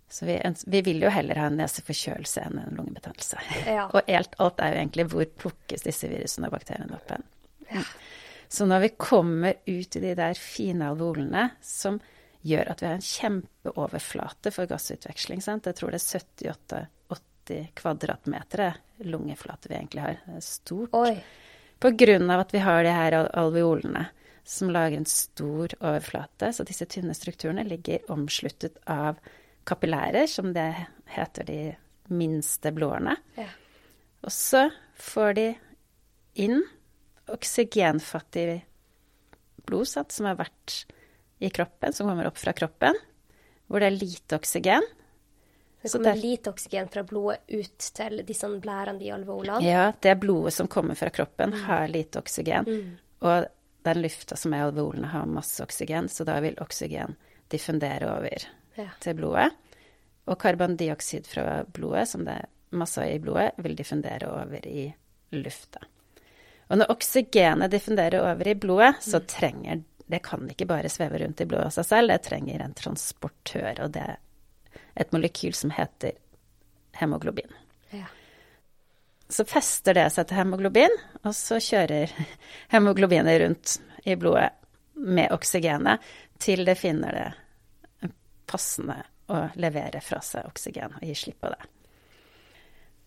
[0.10, 3.42] Så vi, vi, vil jo heller ha en neseforkjølelse enn en lungebetennelse.
[3.66, 3.88] Ja.
[3.96, 7.26] Og helt, alt er jo egentlig hvor plukkes disse virusene og bakteriene opp hen.
[7.72, 7.84] Ja.
[8.48, 11.98] Så når vi kommer ut i de der fine alveolene som
[12.46, 15.66] gjør at vi har en kjempeoverflate for gassutveksling sant?
[15.66, 16.22] Jeg tror det er
[17.10, 18.78] 78-80 kvadratmeter
[19.10, 20.20] lungeflate vi egentlig har.
[20.28, 20.94] Det er stort.
[20.94, 21.18] Oi.
[21.82, 24.06] På grunn av at vi har de her alveolene
[24.46, 26.52] som lager en stor overflate.
[26.54, 29.18] Så disse tynne strukturene ligger omsluttet av
[29.66, 30.70] kapillærer, som det
[31.16, 31.60] heter de
[32.14, 33.16] minste blodårene.
[33.38, 33.50] Ja.
[34.26, 35.48] Og så får de
[36.46, 36.62] inn
[37.32, 38.66] oksygenfattig
[39.66, 40.84] blod som har vært
[41.42, 42.98] i kroppen, som kommer opp fra kroppen,
[43.68, 44.86] hvor det er lite oksygen.
[45.82, 49.62] Det kommer lite oksygen fra blodet ut til disse blærene i alveolene?
[49.66, 51.64] Ja, det blodet som kommer fra kroppen, mm.
[51.68, 52.66] har lite oksygen.
[52.66, 52.94] Mm.
[53.26, 53.46] Og
[53.86, 57.18] den lufta som er i alveolene, har masse oksygen, så da vil oksygen
[57.54, 58.90] diffundere over ja.
[59.04, 59.50] til blodet.
[60.26, 64.88] Og karbondioksid fra blodet, som det er masse av i blodet, vil diffundere over i
[65.36, 65.84] lufta.
[66.68, 69.28] Og når oksygenet diffunderer over i blodet, så mm.
[69.30, 72.76] trenger det kan ikke bare sveve rundt i blodet av seg selv, det trenger en
[72.78, 74.20] transportør, og det er
[75.02, 76.14] et molekyl som heter
[77.00, 77.50] hemoglobin.
[77.90, 78.06] Ja.
[79.30, 82.14] Så fester det seg til hemoglobin, og så kjører
[82.74, 84.52] hemoglobinet rundt i blodet
[84.94, 86.06] med oksygenet
[86.40, 87.26] til det finner det
[88.48, 91.64] passende å levere fra seg oksygen og gi slipp på det.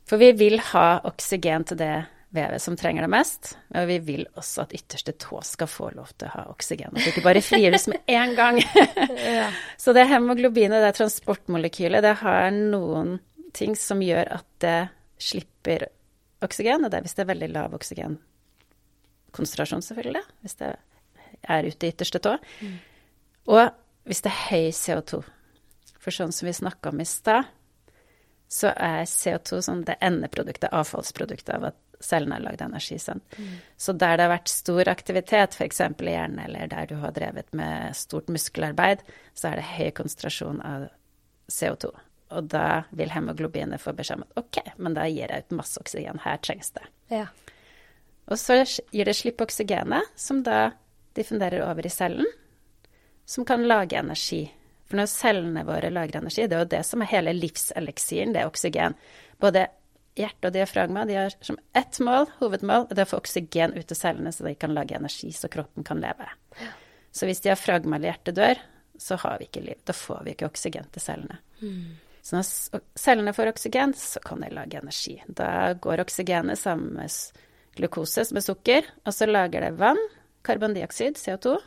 [0.09, 1.97] For vi vil ha oksygen til det
[2.35, 6.11] vevet som trenger det mest, og vi vil også at ytterste tå skal få lov
[6.17, 8.57] til å ha oksygen, og ikke bare frigjøres med én gang.
[8.61, 9.49] ja.
[9.83, 13.09] Så det hemoglobinet, det transportmolekylet, det har noen
[13.57, 14.81] ting som gjør at det
[15.19, 15.81] slipper
[16.45, 20.25] oksygen, og det er hvis det er veldig lav oksygenkonsentrasjon, selvfølgelig.
[20.45, 20.71] Hvis det
[21.49, 22.33] er ute i ytterste tå.
[22.61, 22.77] Mm.
[23.49, 23.65] Og
[24.09, 25.23] hvis det er høy CO2.
[25.99, 27.49] For sånn som vi snakka om i stad,
[28.49, 32.97] så er CO2 sånn det endeproduktet, avfallsproduktet av at cellene har lagd energi.
[33.11, 33.57] Mm.
[33.77, 35.81] Så der det har vært stor aktivitet, f.eks.
[35.83, 39.03] i hjernen, eller der du har drevet med stort muskelarbeid,
[39.35, 40.89] så er det høy konsentrasjon av
[41.53, 41.93] CO2.
[42.39, 45.81] Og da vil hemoglobinet få beskjed om at OK, men da gir jeg ut masse
[45.81, 46.21] oksygen.
[46.25, 46.85] Her trengs det.
[47.13, 47.27] Ja.
[48.29, 50.71] Og så gir det slipp oksygenet, som da
[51.17, 52.29] diffunderer over i cellen,
[53.29, 54.47] som kan lage energi.
[54.89, 58.41] For når cellene våre lager energi, det er jo det som er hele livseliksiren, det
[58.41, 58.97] er oksygen.
[59.37, 59.67] Både
[60.17, 63.85] hjerte og diafragma de har som ett mål, hovedmål, det er å få oksygen ut
[63.85, 66.31] til cellene, så de kan lage energi, så kroppen kan leve.
[66.57, 66.73] Ja.
[67.13, 68.65] Så hvis diafragma eller hjertet dør,
[68.99, 69.79] så har vi ikke liv.
[69.85, 71.39] Da får vi ikke oksygen til cellene.
[71.61, 71.97] Mm.
[72.25, 75.19] Så når cellene får oksygen, så kan de lage energi.
[75.29, 77.13] Da går oksygenet sammen med
[77.77, 80.01] glukose, som er sukker, og så lager det vann,
[80.49, 81.59] karbondioksid, CO2,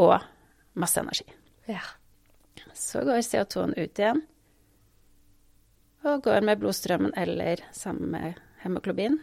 [0.00, 0.20] og
[0.80, 1.26] masse energi.
[1.70, 1.82] Ja.
[2.74, 4.22] Så går CO2-en ut igjen,
[6.04, 9.18] og går med blodstrømmen eller sammen med hemoglobin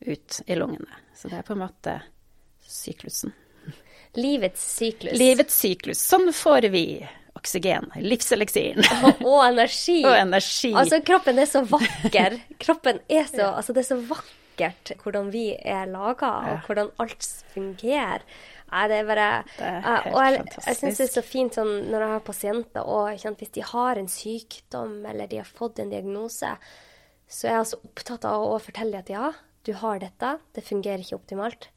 [0.00, 1.00] ut i lungene.
[1.16, 1.96] Så det er på en måte
[2.66, 3.32] syklusen.
[4.18, 5.16] Livets syklus.
[5.18, 6.00] Livets syklus.
[6.04, 6.84] Sånn får vi
[7.38, 8.82] oksygen, livseleksin.
[9.00, 10.02] Og, og, energi.
[10.04, 10.72] og energi.
[10.76, 12.38] Altså, kroppen er så vakker.
[12.60, 17.28] Kroppen er så Altså, det er så vakkert hvordan vi er laga, og hvordan alt
[17.54, 18.26] fungerer.
[18.72, 21.58] Nei, det er bare det er helt Og jeg, jeg syns det er så fint
[21.58, 25.82] sånn når jeg har pasienter og hvis de har en sykdom eller de har fått
[25.82, 26.54] en diagnose,
[27.28, 29.28] så er jeg altså opptatt av å fortelle dem at ja,
[29.68, 31.68] du har dette, det fungerer ikke optimalt,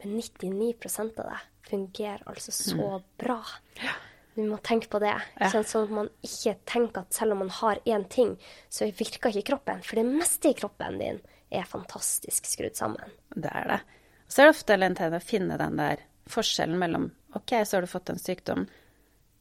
[0.00, 3.06] men 99 av det fungerer altså så mm.
[3.20, 3.40] bra.
[3.82, 3.94] Ja.
[4.34, 5.14] Du må tenke på det.
[5.38, 5.50] Ja.
[5.52, 8.34] Sånn, at man ikke tenker at selv om man har én ting,
[8.68, 9.84] så virker ikke kroppen.
[9.86, 11.20] For det meste i kroppen din
[11.54, 13.14] er fantastisk skrudd sammen.
[13.30, 13.78] Det er det.
[14.26, 17.90] Så er det ofte LNT å finne den der forskjellen mellom OK, så har du
[17.90, 18.66] fått en sykdom,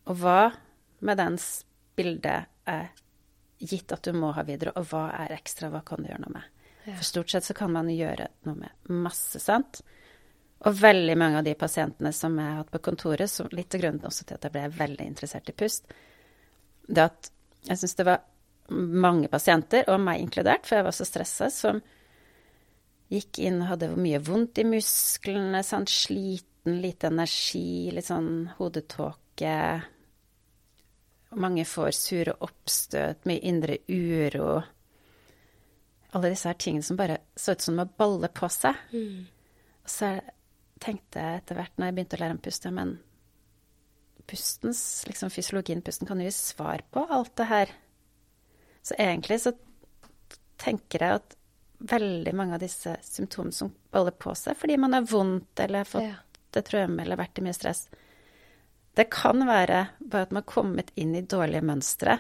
[0.10, 0.52] og hva
[1.04, 1.64] med dens
[1.96, 2.90] bilde er
[3.64, 6.36] gitt at du må ha videre, og hva er ekstra, hva kan du gjøre noe
[6.36, 6.50] med?
[6.84, 6.98] Ja.
[6.98, 9.82] For stort sett så kan man gjøre noe med masse, sant?
[10.64, 13.84] Og veldig mange av de pasientene som jeg har hatt på kontoret, som litt av
[13.84, 15.88] grunnen også til at jeg ble veldig interessert i pust,
[16.88, 17.32] det at
[17.70, 18.24] jeg syns det var
[18.74, 21.80] mange pasienter, og meg inkludert, for jeg var så stressa, som
[23.12, 25.92] gikk inn og hadde mye vondt i musklene, sant?
[26.64, 29.82] Sliten, lite energi, litt sånn hodetåke.
[31.36, 34.62] Mange får sure oppstøt, mye indre uro.
[36.14, 38.76] Alle disse her tingene som bare så ut som de baller på seg.
[38.94, 39.26] Mm.
[39.84, 40.22] Og så er
[40.84, 43.00] tenkte jeg etter hvert når jeg begynte å lære om pust, men
[44.28, 47.72] pustens, liksom fysiologien pusten kan jo gi svar på alt det her.
[48.84, 49.54] Så egentlig så
[50.60, 51.38] tenker jeg at
[51.80, 55.90] veldig mange av disse symptomene som baller på seg fordi man har vondt eller har
[55.90, 56.20] fått ja.
[56.60, 57.88] Et traume eller vært i mye stress,
[58.94, 62.20] det kan være bare at man har kommet inn i dårlige mønstre.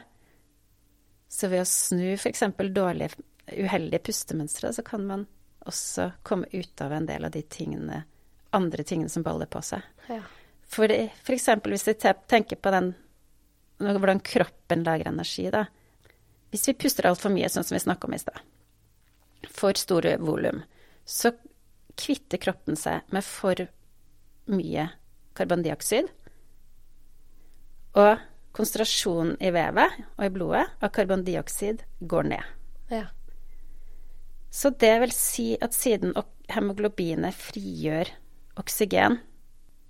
[1.30, 2.44] Så ved å snu f.eks.
[2.74, 3.14] dårlige,
[3.54, 5.28] uheldige pustemønstre, så kan man
[5.70, 8.04] også komme ut av en del av de tingene
[8.54, 9.82] andre tingene som baller på seg.
[10.10, 10.22] Ja.
[10.70, 10.90] For,
[11.26, 12.92] for eksempel hvis vi tenker på den,
[13.82, 15.66] hvordan kroppen lager energi, da.
[16.54, 18.38] Hvis vi puster altfor mye, sånn som vi snakka om i stad,
[19.50, 20.62] for store volum,
[21.06, 21.34] så
[22.00, 23.66] kvitter kroppen seg med for
[24.52, 24.88] mye
[25.38, 26.10] karbondioksid.
[28.00, 28.22] Og
[28.54, 32.56] konsentrasjonen i vevet og i blodet av karbondioksid går ned.
[32.94, 33.08] Ja.
[34.54, 36.14] Så det vil si at siden
[36.54, 38.12] hemoglobinet frigjør
[38.62, 39.18] oksygen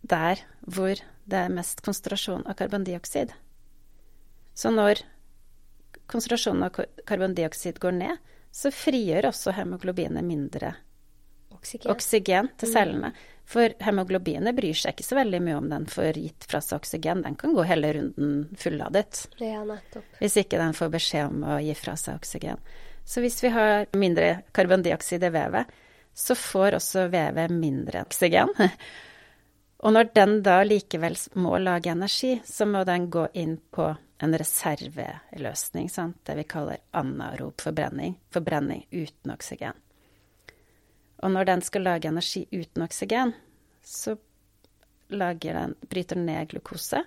[0.08, 3.34] der hvor det er mest konsentrasjon av karbondioksid.
[4.56, 5.02] Så når
[6.12, 8.18] konsentrasjonen av karbondioksid går ned,
[8.54, 10.76] så frigjør også hemoglobinet mindre
[11.56, 13.08] oksygen, oksygen til mm.
[13.46, 17.24] For hemoglobinet bryr seg ikke så veldig mye om den får gitt fra seg oksygen.
[17.26, 19.26] Den kan gå hele runden fulladet.
[19.44, 19.62] Ja.
[20.22, 22.62] Hvis ikke den får beskjed om å gi fra seg oksygen.
[23.04, 25.74] Så hvis vi har mindre karbondioksid i vevet,
[26.14, 28.54] så får også vevet mindre oksygen.
[29.84, 33.90] Og når den da likevel må lage energi, så må den gå inn på
[34.24, 36.22] en reserveløsning, sant?
[36.24, 38.16] det vi kaller anarob forbrenning.
[38.32, 39.83] Forbrenning uten oksygen.
[41.24, 43.34] Og når den skal lage energi uten oksygen,
[43.84, 44.18] så
[45.08, 47.04] den, bryter den ned glukose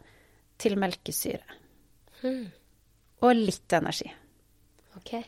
[0.60, 1.44] til melkesyre.
[2.22, 2.46] Hmm.
[3.24, 4.08] Og litt energi.
[4.96, 5.24] Okay.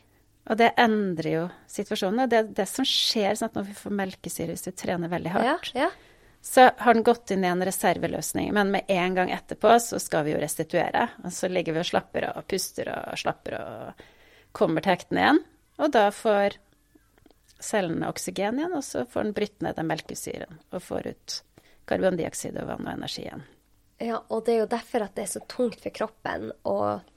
[0.48, 2.28] Og det endrer jo situasjonen.
[2.30, 5.72] Det er det som skjer sånn når vi får melkesyre hvis vi trener veldig hardt.
[5.74, 5.90] Ja, ja.
[6.40, 10.22] Så har den gått inn i en reserveløsning, men med en gang etterpå så skal
[10.24, 11.08] vi jo restituere.
[11.26, 14.06] Og så ligger vi og slapper og puster og slapper og
[14.56, 15.42] kommer til hektene igjen.
[15.82, 16.56] Og da får
[17.60, 21.38] cellene oksygen igjen, og så får den brytt ned den melkesyren og får ut
[21.88, 23.44] karbondioksid og vann og energi igjen.
[23.98, 26.74] Ja, og det er jo derfor at det er så tungt for kroppen å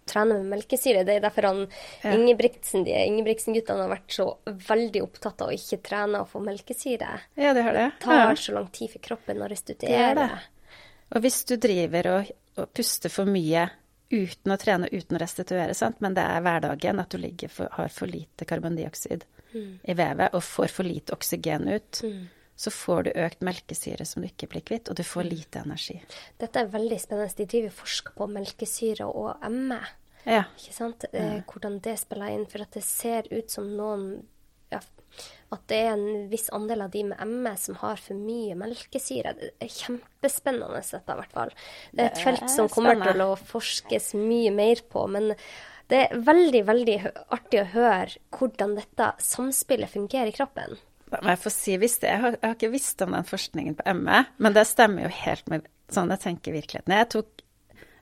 [0.09, 1.03] trene med melkesyre.
[1.05, 1.59] Det er derfor han
[2.01, 2.13] Ja.
[2.15, 7.11] Ingebrigtsen, de Ingebrigtsen-guttene har vært så veldig opptatt av å ikke trene og få melkesyre.
[7.37, 7.91] Ja, det har det.
[7.99, 8.33] Det tar Ja.
[8.33, 10.09] så lang tid for kroppen å Det restituere.
[10.09, 10.29] er det.
[11.13, 13.69] Og hvis du driver og, og puster for mye
[14.11, 16.01] uten å trene, uten å restituere, sant?
[16.01, 20.43] men det er hverdagen at du ligger for, har for lite karbondioksid i vevet og
[20.45, 22.03] får for lite oksygen ut,
[22.61, 25.97] så får du økt melkesyre som du ikke blir kvitt, og du får lite energi.
[26.41, 27.33] Dette er veldig spennende.
[27.37, 29.81] De driver og forsker på melkesyre og ME.
[30.27, 30.43] Ja.
[30.59, 31.05] Ikke sant?
[31.11, 32.45] Eh, hvordan det spiller inn.
[32.49, 34.11] For at det ser ut som noen
[34.71, 34.79] ja,
[35.51, 39.33] At det er en viss andel av de med ME som har for mye melkesyre.
[39.39, 41.51] Det er kjempespennende, dette i hvert fall.
[41.91, 45.03] Det er et felt som kommer til å forskes mye mer på.
[45.11, 45.33] Men
[45.91, 46.95] det er veldig, veldig
[47.35, 50.77] artig å høre hvordan dette samspillet fungerer i kroppen.
[51.11, 52.13] Jeg få si hvis det.
[52.13, 55.11] Jeg har, jeg har ikke visst om den forskningen på ME, men det stemmer jo
[55.17, 56.95] helt med sånn jeg tenker virkeligheten.
[56.95, 57.43] Jeg tok,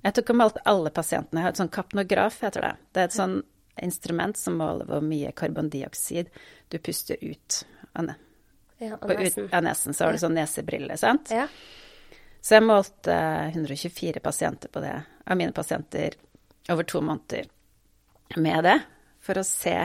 [0.05, 1.41] jeg tok og malte alle pasientene.
[1.41, 2.71] Jeg har et sånn kapnograf, heter det.
[2.93, 3.37] Det er et sånn
[3.81, 6.29] instrument som måler hvor mye karbondioksid
[6.69, 7.63] du puster ut
[7.97, 8.13] av,
[8.77, 9.49] Ja, og nesen.
[9.49, 9.97] ut av nesen.
[9.97, 11.33] Så har du sånn nesebrille, sant?
[11.33, 11.49] Ja.
[12.37, 13.15] Så jeg målte
[13.49, 16.13] 124 pasienter på det, av mine pasienter,
[16.69, 17.49] over to måneder
[18.37, 18.77] med det,
[19.23, 19.75] for å se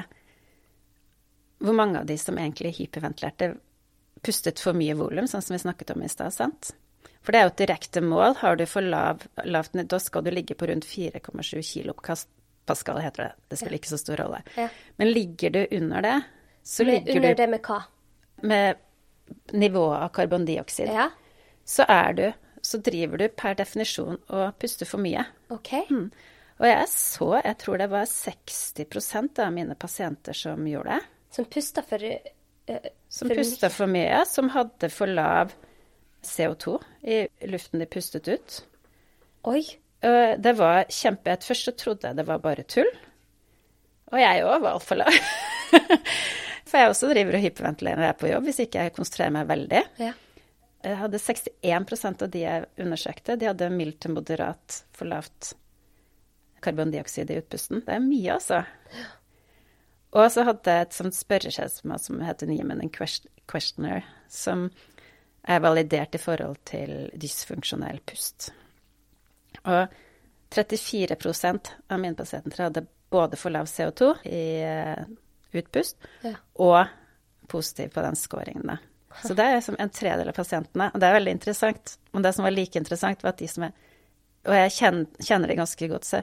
[1.65, 3.55] hvor mange av de som egentlig hyperventilerte,
[4.25, 6.75] pustet for mye volum, sånn som vi snakket om i stad, sant?
[7.25, 8.37] For det er jo et direkte mål.
[8.41, 11.97] Har du for lav, lavt da skal du ligge på rundt 4,7 kilo
[12.65, 13.33] Pascal, heter det.
[13.49, 14.39] Det spiller ikke så stor rolle.
[14.57, 14.69] Ja.
[14.97, 16.21] Men ligger du under det,
[16.63, 17.83] så med, ligger under du det med hva?
[18.43, 18.77] med
[19.53, 21.11] nivået av karbondioksid Ja,
[21.65, 22.25] så er du
[22.65, 25.27] Så driver du per definisjon og puster for mye.
[25.53, 25.73] OK.
[25.91, 26.07] Mm.
[26.63, 31.13] Og jeg så, jeg tror det var 60% av mine pasienter som gjorde det.
[31.35, 35.55] Som pusta for uh, Som pusta for mye, som hadde for lav
[36.25, 38.61] CO2 i luften de pustet ut.
[39.51, 39.65] Oi.
[40.05, 42.91] Og det var kjempe Først så trodde jeg det var bare tull.
[44.13, 45.19] Og jeg òg var altfor lav.
[46.69, 49.35] For jeg også driver og hyperventilerer når jeg er på jobb, hvis ikke jeg konsentrerer
[49.35, 49.83] meg veldig.
[50.01, 50.13] Ja.
[50.85, 55.55] Jeg hadde 61 av de jeg undersøkte, de hadde mildt til moderat for lavt
[56.65, 57.83] karbondioksid i utpusten.
[57.87, 58.63] Det er mye, altså.
[60.15, 64.69] Og så hadde jeg et sånt spørreskjema som heter Niemann Questioner, som
[65.45, 68.53] er validert i forhold til dysfunksjonell pust.
[69.65, 69.89] Og
[70.55, 75.05] 34% av mine pasienter hadde både for lav CO2 i eh,
[75.55, 76.35] utpust Ja.
[76.63, 76.87] og
[77.51, 78.67] positiv på den scoringen.
[78.67, 78.79] da.
[79.23, 81.99] Så det er som en tredel av pasientene, og det er veldig interessant.
[82.13, 83.73] Men det som var like interessant, var at de som er
[84.45, 86.19] Og jeg kjenner, kjenner det ganske godt, så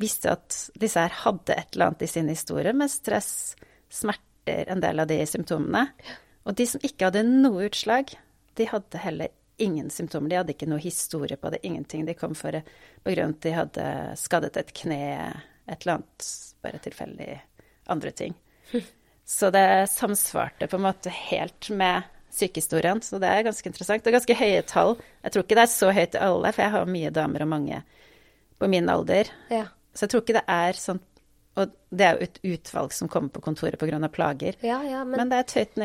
[0.00, 3.54] visste at disse her hadde et eller annet i sin historie med stress,
[3.92, 5.86] smerter, en del av de symptomene.
[6.48, 8.14] Og de som ikke hadde noe utslag,
[8.56, 10.30] de hadde heller ingen symptomer.
[10.30, 12.06] De hadde ikke noe historie på det, ingenting.
[12.08, 12.56] De kom for
[13.04, 13.88] på grunn av at de hadde
[14.20, 15.02] skadet et kne,
[15.68, 16.30] et eller annet,
[16.64, 17.28] bare tilfeldig
[17.92, 18.38] andre ting.
[19.26, 24.06] Så det samsvarte på en måte helt med sykehistorien, så det er ganske interessant.
[24.06, 24.96] Er ganske høye tall.
[25.22, 27.52] Jeg tror ikke det er så høyt til alle, for jeg har mye damer og
[27.52, 27.82] mange
[28.60, 29.30] på min alder.
[29.52, 29.66] Ja.
[29.94, 31.00] Så jeg tror ikke det er sånn
[31.58, 33.98] Og det er jo et utvalg som kommer på kontoret pga.
[34.08, 34.54] plager.
[34.62, 35.80] ja, ja, men Men det er et høyt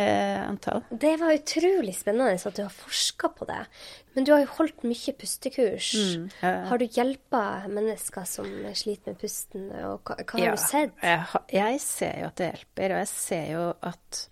[0.45, 0.83] antall.
[0.91, 3.65] Det var utrolig spennende at du har forska på det.
[4.13, 5.89] Men du har jo holdt mye pustekurs.
[5.97, 6.53] Mm, ja.
[6.69, 8.45] Har du hjulpet mennesker som
[8.77, 10.95] sliter med pusten, og hva, hva har du sett?
[11.01, 14.23] Jeg, jeg ser jo at det hjelper, og jeg ser jo at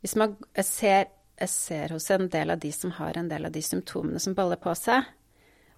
[0.00, 1.06] hvis man jeg ser,
[1.38, 4.36] jeg ser hos en del av de som har en del av de symptomene som
[4.38, 5.06] baller på seg,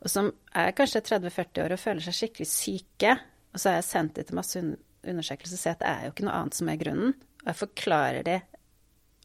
[0.01, 3.17] og som er kanskje 30-40 år og føler seg skikkelig syke,
[3.53, 6.15] og så har jeg sendt dem til masse undersøkelser og ser at det er jo
[6.15, 7.15] ikke noe annet som er grunnen.
[7.41, 8.37] Og jeg forklarer de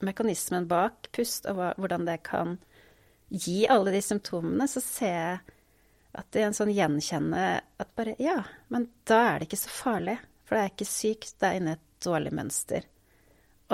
[0.05, 2.57] mekanismen bak pust, og hva, hvordan det kan
[3.29, 5.37] gi alle de symptomene, så ser jeg
[6.15, 7.45] at det er en sånn gjenkjenne
[7.81, 8.37] at bare Ja,
[8.71, 10.15] men da er det ikke så farlig.
[10.45, 12.85] For det er ikke sykt, det er inne i et dårlig mønster.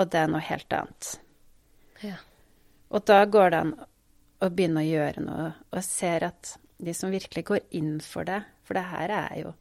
[0.00, 1.10] Og det er noe helt annet.
[2.02, 2.16] Ja.
[2.90, 3.74] Og da går det an
[4.42, 5.50] å begynne å gjøre noe.
[5.70, 9.52] Og ser at de som virkelig går inn for det For det her er jo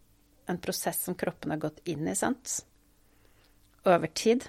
[0.49, 2.65] en prosess som kroppen har gått inn i, sant?
[3.86, 4.43] Over tid.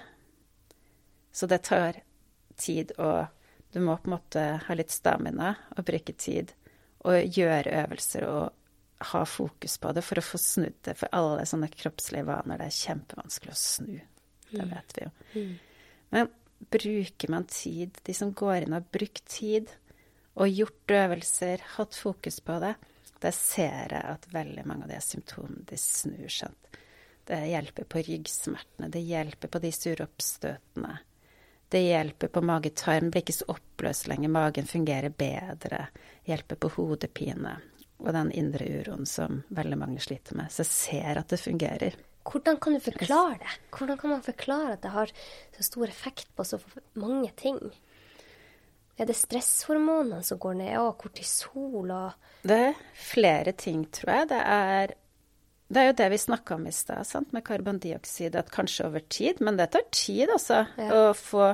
[1.31, 2.01] Så det tar
[2.59, 3.29] tid, og
[3.71, 6.51] du må på en måte ha litt stamina og bruke tid.
[7.07, 10.97] Og gjøre øvelser og ha fokus på det for å få snudd det.
[10.99, 13.95] For alle sånne kroppslige vaner, det er kjempevanskelig å snu.
[14.53, 15.13] Det vet vi jo.
[16.13, 16.29] Men
[16.73, 19.71] bruker man tid, de som går inn og har brukt tid
[20.33, 22.73] og gjort øvelser, hatt fokus på det,
[23.23, 26.51] der ser jeg at veldig mange av de symptomene de snur seg.
[27.23, 30.97] Det hjelper på ryggsmertene, det hjelper på de sure oppstøtene.
[31.71, 35.87] Det hjelper på magetarm, blir ikke så oppløst lenger, magen fungerer bedre.
[36.27, 37.55] Hjelper på hodepine
[38.03, 40.51] og den indre uroen som veldig mange sliter med.
[40.51, 41.95] Så jeg ser at det fungerer.
[42.27, 43.55] Hvordan kan du forklare det?
[43.71, 45.15] Hvordan kan man forklare at det har
[45.55, 46.59] så stor effekt på så
[46.99, 47.59] mange ting?
[48.99, 54.29] Er det stresshormonene som går ned, og kortisol og Det er flere ting, tror jeg.
[54.29, 54.93] Det er,
[55.73, 58.37] det er jo det vi snakka om i stad, med karbondioksid.
[58.37, 60.89] At kanskje over tid, men det tar tid altså, ja.
[60.93, 61.53] å få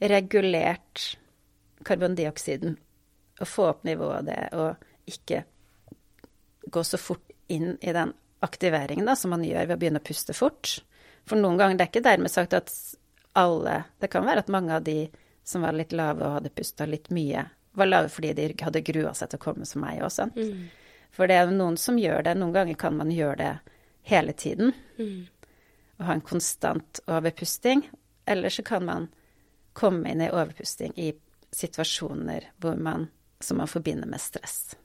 [0.00, 1.12] regulert
[1.86, 2.74] karbondioksiden.
[3.40, 5.44] Å få opp nivået av det, og ikke
[6.70, 8.12] gå så fort inn i den
[8.44, 10.80] aktiveringen da, som man gjør ved å begynne å puste fort.
[11.28, 12.72] For noen ganger, det er ikke dermed sagt at
[13.38, 15.04] alle Det kan være at mange av de
[15.50, 17.44] som var litt lave og hadde pusta litt mye,
[17.78, 20.28] var lave fordi de hadde grua seg til å komme som meg også.
[20.36, 20.68] Mm.
[21.14, 22.36] For det er noen som gjør det.
[22.38, 23.78] Noen ganger kan man gjøre det
[24.10, 24.72] hele tiden.
[24.98, 25.26] Mm.
[25.98, 27.82] Og ha en konstant overpusting.
[28.30, 29.08] Eller så kan man
[29.74, 31.12] komme inn i overpusting i
[31.50, 33.08] situasjoner hvor man,
[33.40, 34.76] som man forbinder med stress.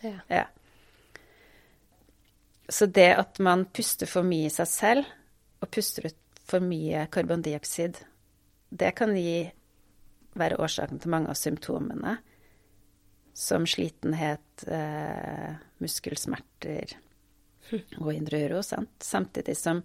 [0.00, 0.16] Ja.
[0.28, 0.46] ja.
[2.68, 5.08] Så det at man puster for mye i seg selv,
[5.60, 6.16] og puster ut
[6.48, 7.98] for mye karbondioksid,
[8.70, 9.50] det kan gi,
[10.38, 12.18] være årsaken til mange av symptomene,
[13.34, 16.96] som slitenhet, eh, muskelsmerter
[18.02, 18.62] og indre uro.
[18.62, 18.92] Sant?
[19.02, 19.82] Samtidig som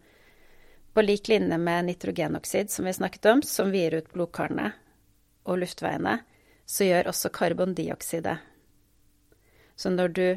[0.96, 4.72] på lik linje med nitrogenoksid, som vi snakket om, som vider ut blodkarene
[5.46, 6.20] og luftveiene,
[6.66, 8.38] så gjør også karbondioksidet.
[9.76, 10.28] Så når du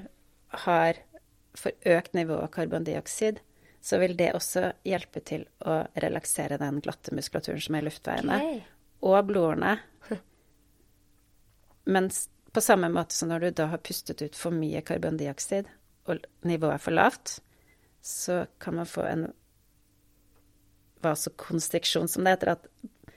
[0.64, 0.98] har
[1.58, 3.38] for økt nivå av karbondioksid,
[3.80, 8.38] så vil det også hjelpe til å relaksere den glatte muskulaturen som er i luftveiene,
[8.42, 8.60] okay.
[9.06, 9.76] og blodårene.
[11.88, 15.68] Mens på samme måte som når du da har pustet ut for mye karbondioksid,
[16.08, 17.38] og nivået er for lavt,
[18.04, 19.26] så kan man få en
[21.04, 23.14] vasokonstriksjon, som det heter, at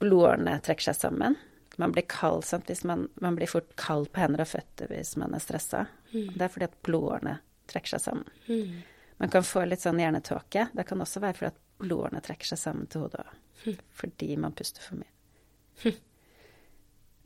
[0.00, 1.36] blodårene trekker seg sammen.
[1.78, 2.66] Man blir kald, sant?
[2.66, 5.84] Hvis man, man, blir fort kald på hender og føtter hvis man er stressa.
[6.10, 6.32] Mm.
[6.34, 7.36] Det er fordi at blodårene
[7.70, 8.32] trekker seg sammen.
[8.48, 8.80] Mm.
[9.22, 10.68] Man kan få litt sånn hjernetåke.
[10.74, 13.26] Det kan også være fordi at blodårene trekker seg sammen til hodet.
[13.64, 13.78] Mm.
[14.00, 15.94] Fordi man puster for mye.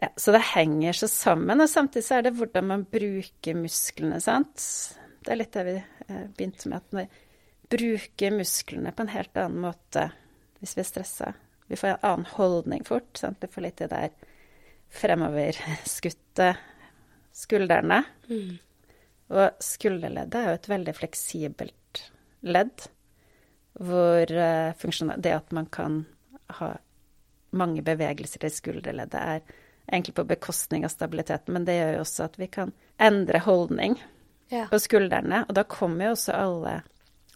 [0.03, 1.63] Ja, så det henger så sammen.
[1.63, 4.65] Og samtidig så er det hvordan man bruker musklene, sant.
[5.23, 7.05] Det er litt det vi eh, begynte med, at vi
[7.77, 10.09] bruker musklene på en helt annen måte
[10.59, 11.31] hvis vi er stressa.
[11.71, 13.15] Vi får en annen holdning fort.
[13.19, 13.39] Sant?
[13.43, 14.11] Vi får litt det der
[14.93, 16.51] fremoverskutte
[17.33, 18.03] skuldrene.
[18.27, 18.59] Mm.
[19.33, 22.05] Og skulderleddet er jo et veldig fleksibelt
[22.43, 22.89] ledd,
[23.79, 26.03] hvor uh, det at man kan
[26.59, 26.75] ha
[27.57, 32.27] mange bevegelser i skulderleddet, er egentlig på bekostning av stabiliteten, men det gjør jo også
[32.29, 32.73] at vi kan
[33.03, 33.97] endre holdning
[34.53, 34.67] ja.
[34.71, 35.45] på skuldrene.
[35.49, 36.77] Og da kommer jo også alle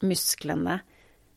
[0.05, 0.81] musklene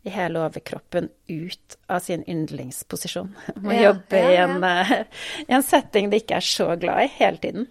[0.07, 3.33] i hele overkroppen ut av sin yndlingsposisjon.
[3.63, 4.93] Må ja, jobbe ja, i, en, uh,
[5.45, 7.67] i, en, setting de ikke er så glad i hele tiden.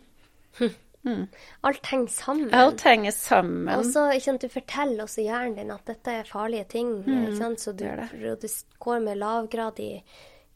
[0.58, 0.74] Hm.
[1.08, 1.26] Mm.
[1.64, 2.48] Alt henger sammen.
[2.54, 3.70] Alt henger sammen.
[3.78, 6.90] Og så sant, du forteller også hjernen din at dette er farlige ting.
[7.06, 7.56] Mm.
[7.56, 8.48] Så du, du,
[8.82, 10.02] går med lavgradig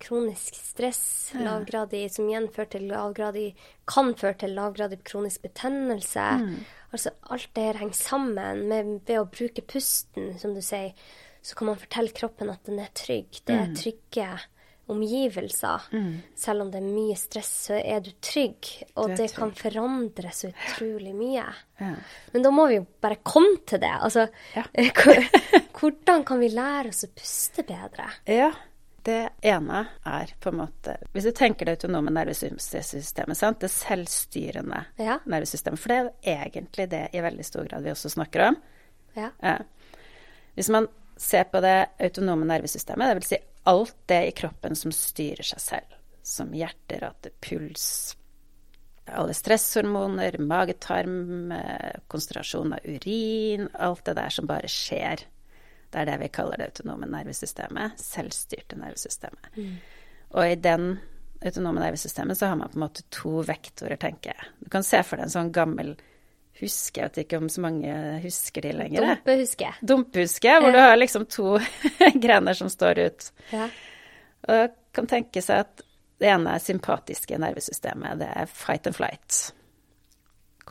[0.03, 3.53] kronisk stress, lavgradig, som igjen til lavgradig,
[3.89, 6.29] kan føre til lavgradig kronisk betennelse.
[6.43, 6.57] Mm.
[6.93, 10.93] Altså alt det her henger sammen med, ved å bruke pusten, som du sier.
[11.43, 13.41] Så kan man fortelle kroppen at den er trygg.
[13.47, 13.79] Det er mm.
[13.79, 14.27] trygge
[14.93, 15.87] omgivelser.
[15.93, 16.23] Mm.
[16.37, 18.69] Selv om det er mye stress, så er du trygg.
[19.01, 21.47] Og det kan forandre så utrolig mye.
[21.81, 21.95] Ja.
[22.35, 23.95] Men da må vi jo bare komme til det.
[23.99, 24.67] Altså, ja.
[25.79, 28.11] hvordan kan vi lære oss å puste bedre?
[28.29, 28.53] Ja,
[29.07, 33.61] det ene er på en måte Hvis du tenker det autonome nervesystemet, sant?
[33.61, 35.19] det selvstyrende ja.
[35.25, 38.59] nervesystemet For det er jo egentlig det i veldig stor grad vi også snakker om.
[39.19, 39.31] Ja.
[40.55, 43.35] Hvis man ser på det autonome nervesystemet, dvs.
[43.35, 45.95] Si alt det i kroppen som styrer seg selv,
[46.27, 48.17] som hjerterate, puls,
[49.07, 55.25] alle stresshormoner, magetarm, eh, konsentrasjon av urin, alt det der som bare skjer.
[55.93, 58.01] Det er det vi kaller det autonome nervesystemet.
[58.01, 59.51] Selvstyrte nervesystemet.
[59.57, 59.75] Mm.
[60.33, 60.95] Og i den
[61.43, 64.51] autonome nervesystemet så har man på en måte to vektorer, tenker jeg.
[64.65, 65.95] Du kan se for deg en sånn gammel
[66.63, 69.09] huske, jeg vet ikke om så mange husker de lenger.
[69.09, 69.71] Dumpehuske.
[69.81, 71.57] Dumpehuske, hvor du har liksom to
[72.25, 73.33] grener som står ut.
[73.53, 73.69] Ja.
[74.53, 75.83] Og kan tenke seg at
[76.23, 79.43] det ene er sympatiske nervesystemet, det er fight and flight.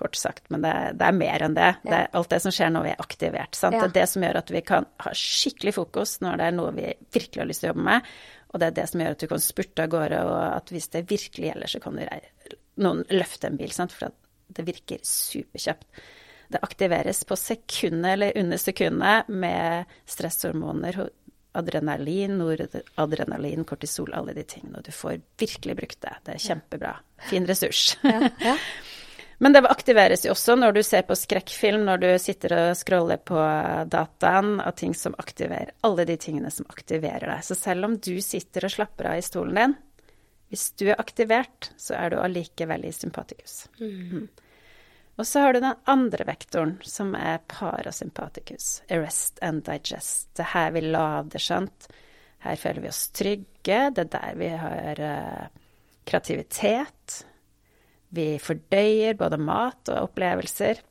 [0.02, 1.72] Kort sagt, men det, det er mer enn det.
[1.86, 3.60] det alt det som skjer når vi er aktivert.
[3.62, 3.70] Ja.
[3.76, 6.72] Det er det som gjør at vi kan ha skikkelig fokus når det er noe
[6.74, 8.10] vi virkelig har lyst til å jobbe med.
[8.52, 10.90] Og det er det som gjør at du kan spurte av gårde, og at hvis
[10.96, 13.72] det virkelig gjelder, så kan du noen løfte en bil.
[13.76, 13.94] Sant?
[13.96, 14.12] For
[14.52, 16.04] det virker superkjapt.
[16.52, 20.98] Det aktiveres på sekundet eller under sekundet med stresshormoner
[21.52, 24.80] adrenalin, noradrenalin, kortisol, alle de tingene.
[24.80, 26.16] Og du får virkelig brukt det.
[26.26, 26.96] Det er kjempebra.
[27.30, 27.98] Fin ressurs.
[28.08, 28.58] Ja, ja.
[29.42, 33.18] Men det aktiveres jo også når du ser på skrekkfilm, når du sitter og scroller
[33.26, 33.40] på
[33.90, 37.42] dataen, og ting som aktiverer Alle de tingene som aktiverer deg.
[37.48, 39.74] Så selv om du sitter og slapper av i stolen din,
[40.54, 43.64] hvis du er aktivert, så er du allikevel i sympatikus.
[43.80, 44.28] Mm.
[45.18, 48.84] Og så har du den andre vektoren, som er parasympaticus.
[48.94, 50.30] Arrest and digest.
[50.38, 51.90] Det er her vi lader, skjønt.
[52.46, 53.82] Her føler vi oss trygge.
[53.90, 55.68] Det er der vi har uh,
[56.06, 57.24] kreativitet.
[58.12, 60.82] Vi fordøyer både mat og opplevelser.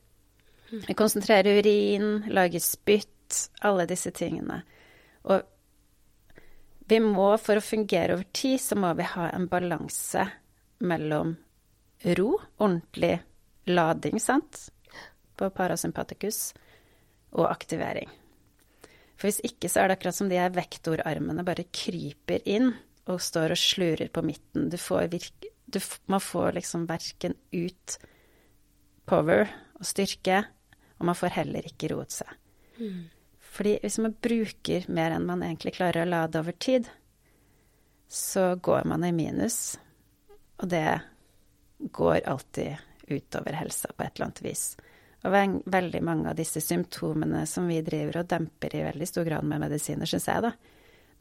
[0.71, 4.61] Vi konsentrerer urin, lager spytt, alle disse tingene.
[5.29, 5.43] Og
[6.91, 10.25] vi må, for å fungere over tid, så må vi ha en balanse
[10.83, 11.35] mellom
[12.17, 13.13] ro, ordentlig
[13.69, 14.65] lading, sant,
[15.37, 16.49] på parasympaticus,
[17.37, 18.09] og aktivering.
[19.15, 22.71] For hvis ikke så er det akkurat som de her vektorarmene bare kryper inn
[23.05, 24.67] og står og slurer på midten.
[24.73, 25.79] Du får virke, du,
[26.11, 27.97] man får liksom verken ut
[29.09, 29.49] power
[29.79, 30.43] og styrke,
[30.99, 32.29] og man får heller ikke roet seg.
[32.77, 33.09] Mm.
[33.51, 36.87] Fordi hvis man bruker mer enn man egentlig klarer å lade over tid,
[38.11, 39.77] så går man i minus,
[40.61, 40.99] og det
[41.79, 42.77] går alltid
[43.11, 44.65] utover helsa på et eller annet vis.
[45.21, 45.35] Og
[45.69, 49.61] veldig mange av disse symptomene som vi driver og demper i veldig stor grad med
[49.61, 50.53] medisiner, syns jeg, da,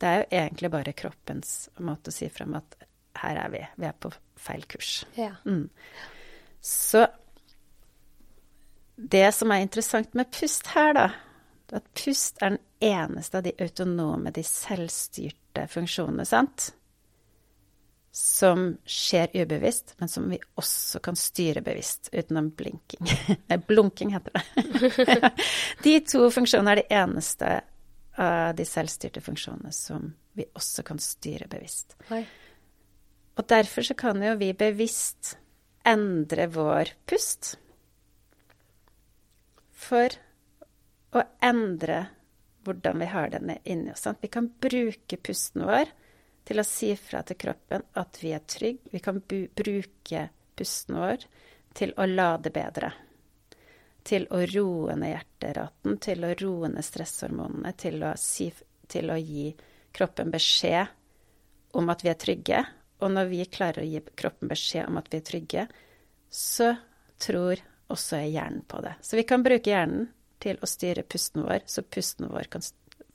[0.00, 2.78] det er jo egentlig bare kroppens måte å si frem at
[3.20, 3.60] her er vi.
[3.76, 5.04] Vi er på feil kurs.
[5.18, 5.34] Ja.
[5.44, 5.68] Mm.
[6.60, 7.06] Så
[8.96, 11.06] det som er interessant med pust her, da,
[11.72, 16.70] at pust er den eneste av de autonome, de selvstyrte funksjonene, sant?
[18.12, 23.06] Som skjer ubevisst, men som vi også kan styre bevisst utenom blinking.
[23.48, 25.30] Nei, blunking heter det.
[25.86, 27.52] de to funksjonene er de eneste
[28.20, 31.96] av de selvstyrte funksjonene som vi også kan styre bevisst.
[32.10, 32.24] Oi.
[33.40, 35.38] Og derfor så kan jo vi bevisst
[35.88, 37.54] endre vår pust
[39.80, 40.12] for
[41.16, 42.02] å endre
[42.68, 44.04] hvordan vi har den inni oss.
[44.20, 45.88] Vi kan bruke pusten vår
[46.44, 48.92] til å si fra til kroppen at vi er trygge.
[48.92, 50.26] Vi kan bruke
[50.58, 51.24] pusten vår
[51.72, 52.92] til å lade bedre.
[54.04, 58.50] Til å roe ned hjerteraten, til å roe ned stresshormonene, til å, si,
[58.88, 59.48] til å gi
[59.96, 60.92] kroppen beskjed
[61.80, 62.62] om at vi er trygge,
[63.00, 65.66] og når vi klarer å gi kroppen beskjed om at vi er trygge,
[66.30, 66.74] så
[67.20, 68.94] tror også hjernen på det.
[69.02, 70.08] Så vi kan bruke hjernen
[70.40, 72.64] til å styre pusten vår, så pusten vår kan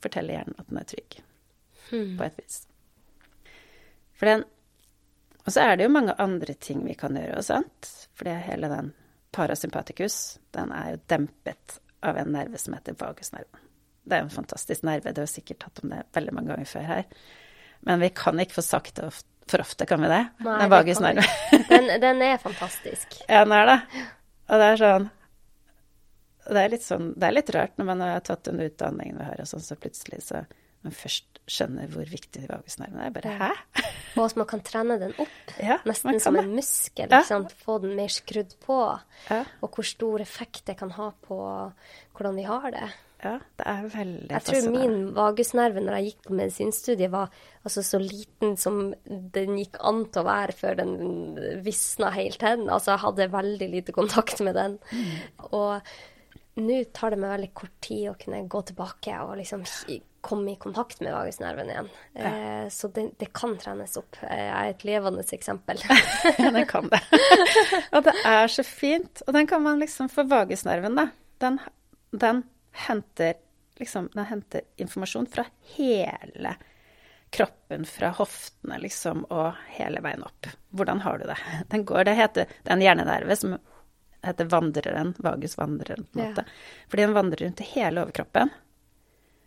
[0.02, 1.18] fortelle hjernen at den er trygg.
[1.88, 2.12] Hmm.
[2.18, 2.60] På et vis.
[4.16, 4.44] For den
[5.46, 7.86] Og så er det jo mange andre ting vi kan gjøre, sant?
[8.18, 8.88] For hele den
[9.30, 13.60] parasympaticus, den er jo dempet av en nerve som heter vagusnerven.
[14.02, 16.70] Det er jo en fantastisk nerve, det har sikkert tatt om det veldig mange ganger
[16.70, 17.06] før her.
[17.86, 20.22] Men vi kan ikke få sagt det ofte for ofte, kan vi det?
[20.44, 21.66] Nei, den vagusnerven.
[21.70, 23.20] den, den er fantastisk.
[23.28, 23.78] Ja, den er det.
[24.46, 25.08] Og det er sånn
[26.46, 29.42] Det er sånn Det er litt rart når man har tatt den utdanningen vi har,
[29.42, 30.44] og sånn, så plutselig så
[30.86, 33.10] man først skjønner hvor viktig vagusnerven er.
[33.14, 33.48] Bare hæ?
[34.16, 37.10] Og at man kan trene den opp, ja, nesten som en muskel.
[37.10, 37.22] Ja.
[37.64, 38.78] Få den mer skrudd på.
[39.28, 39.42] Ja.
[39.60, 41.38] Og hvor stor effekt det kan ha på
[42.16, 42.86] hvordan vi har det.
[43.26, 47.32] Ja, det er veldig Jeg tror min vagusnerve når jeg gikk på medisinstudiet, var
[47.66, 50.92] altså så liten som den gikk an til å være før den
[51.66, 52.68] visna helt hen.
[52.70, 54.78] Altså jeg hadde veldig lite kontakt med den.
[54.92, 55.48] Mm.
[55.50, 55.96] Og
[56.62, 59.64] nå tar det meg veldig kort tid å kunne gå tilbake og liksom
[60.26, 61.90] komme i kontakt med vagusnerven igjen.
[62.16, 62.30] Ja.
[62.30, 64.18] Eh, så det, det, kan trenes opp.
[64.24, 65.82] Jeg er et levende eksempel.
[66.42, 67.02] ja, det kan det.
[67.92, 69.22] og det er så fint.
[69.26, 71.08] Og den kan man liksom For vagusnerven, da.
[71.44, 71.60] Den,
[72.10, 72.42] den
[72.86, 73.34] henter,
[73.80, 75.44] liksom, den henter informasjon fra
[75.76, 76.56] hele
[77.34, 80.48] kroppen, fra hoftene liksom, og hele veien opp.
[80.76, 81.38] Hvordan har du det?
[81.72, 83.56] Den går, det heter det er en hjernenerve som
[84.26, 86.44] heter vandreren, vagusvandreren, på en måte.
[86.88, 88.50] Fordi den vandrer rundt i hele overkroppen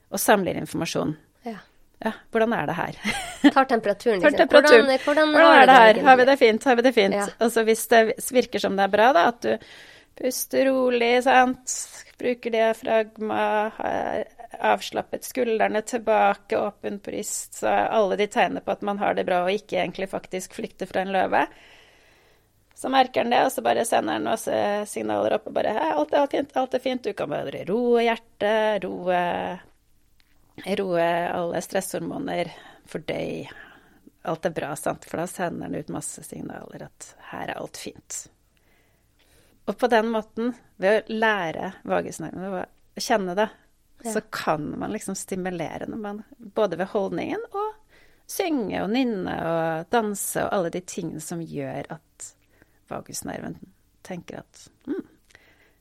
[0.10, 1.16] og samler informasjon.
[1.44, 1.58] Ja.
[2.06, 3.00] ja hvordan er det her?
[3.56, 4.38] Tar temperaturen, liksom.
[4.38, 4.86] temperaturen.
[4.86, 6.02] Hvordan, hvordan, hvordan, er det her?
[6.08, 6.64] Har vi det fint?
[6.64, 7.16] Har vi det fint?
[7.16, 7.28] Ja.
[7.38, 9.74] Altså hvis det virker som det er bra, da, at du
[10.20, 11.76] puster rolig, sant,
[12.20, 13.72] Bruker diafragma,
[14.60, 19.46] avslappet skuldrene tilbake, åpen bryst, så alle de tegner på at man har det bra
[19.46, 21.46] og ikke egentlig faktisk flykter fra en løve.
[22.76, 24.58] Så merker han det, og så bare sender han masse
[24.88, 27.08] signaler opp og bare Hei, alt er fint, alt er fint.
[27.08, 29.22] Du kan bare roe hjertet, roe,
[30.80, 32.52] roe alle stresshormoner,
[32.88, 33.48] fordøy.
[34.28, 37.80] Alt er bra, sant, for da sender han ut masse signaler at her er alt
[37.80, 38.26] fint.
[39.70, 42.64] Og på den måten, ved å lære vagusnervene,
[42.98, 43.50] å kjenne det,
[44.02, 47.76] så kan man liksom stimulere når man, både ved holdningen og
[48.30, 52.30] synge og nynne og danse og alle de tingene som gjør at
[52.90, 53.58] vagusnerven
[54.06, 55.04] tenker at hm,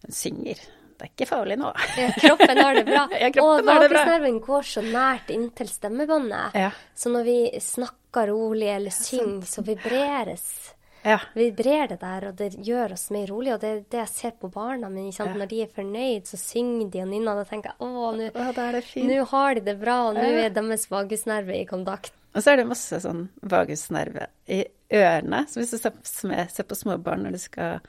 [0.04, 0.60] hun synger.
[0.98, 1.68] Det er ikke farlig nå.
[1.96, 3.04] Ja, kroppen har det bra.
[3.22, 4.00] Ja, og kroppen har det bra.
[4.02, 6.58] vagusnerven går så nært inntil stemmebåndet.
[6.58, 6.72] Ja.
[6.98, 10.48] Så når vi snakker rolig eller synger, så vibreres
[11.08, 11.18] Ja.
[11.34, 13.54] vibrerer det der, og det gjør oss mer rolig.
[13.54, 15.14] Og det er det jeg ser på barna mine.
[15.16, 15.30] Ja.
[15.32, 17.32] Når de er fornøyd, så synger de og nynner.
[17.32, 21.56] Og da tenker jeg å, nå har de det bra, og nå er deres vagusnerve
[21.56, 22.12] i kontakt.
[22.36, 24.60] Og så er det masse sånn vagusnerve i
[24.94, 25.46] ørene.
[25.48, 27.80] Så hvis du ser, på små barn når de skal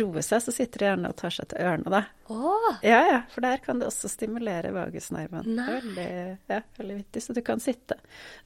[0.00, 2.02] roe seg, så sitter de gjerne og tar seg til ørene da.
[2.32, 2.54] Å,
[2.86, 5.52] Ja, ja, for der kan det også stimulere vagusnerven.
[5.58, 6.10] Veldig,
[6.48, 7.22] ja, veldig vittig.
[7.26, 7.98] Så du kan sitte.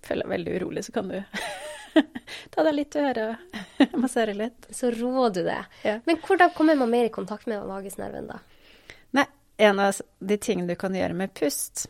[0.05, 1.21] Føler deg veldig urolig, så kan du
[2.55, 3.59] ta deg litt i øret
[4.03, 4.69] massere litt.
[4.71, 5.63] så roer du det.
[5.87, 5.99] Ja.
[6.05, 8.41] Men hvordan kommer man mer i kontakt med vagusnerven, da?
[9.17, 9.27] Nei,
[9.57, 11.87] en av de tingene du kan gjøre med pust,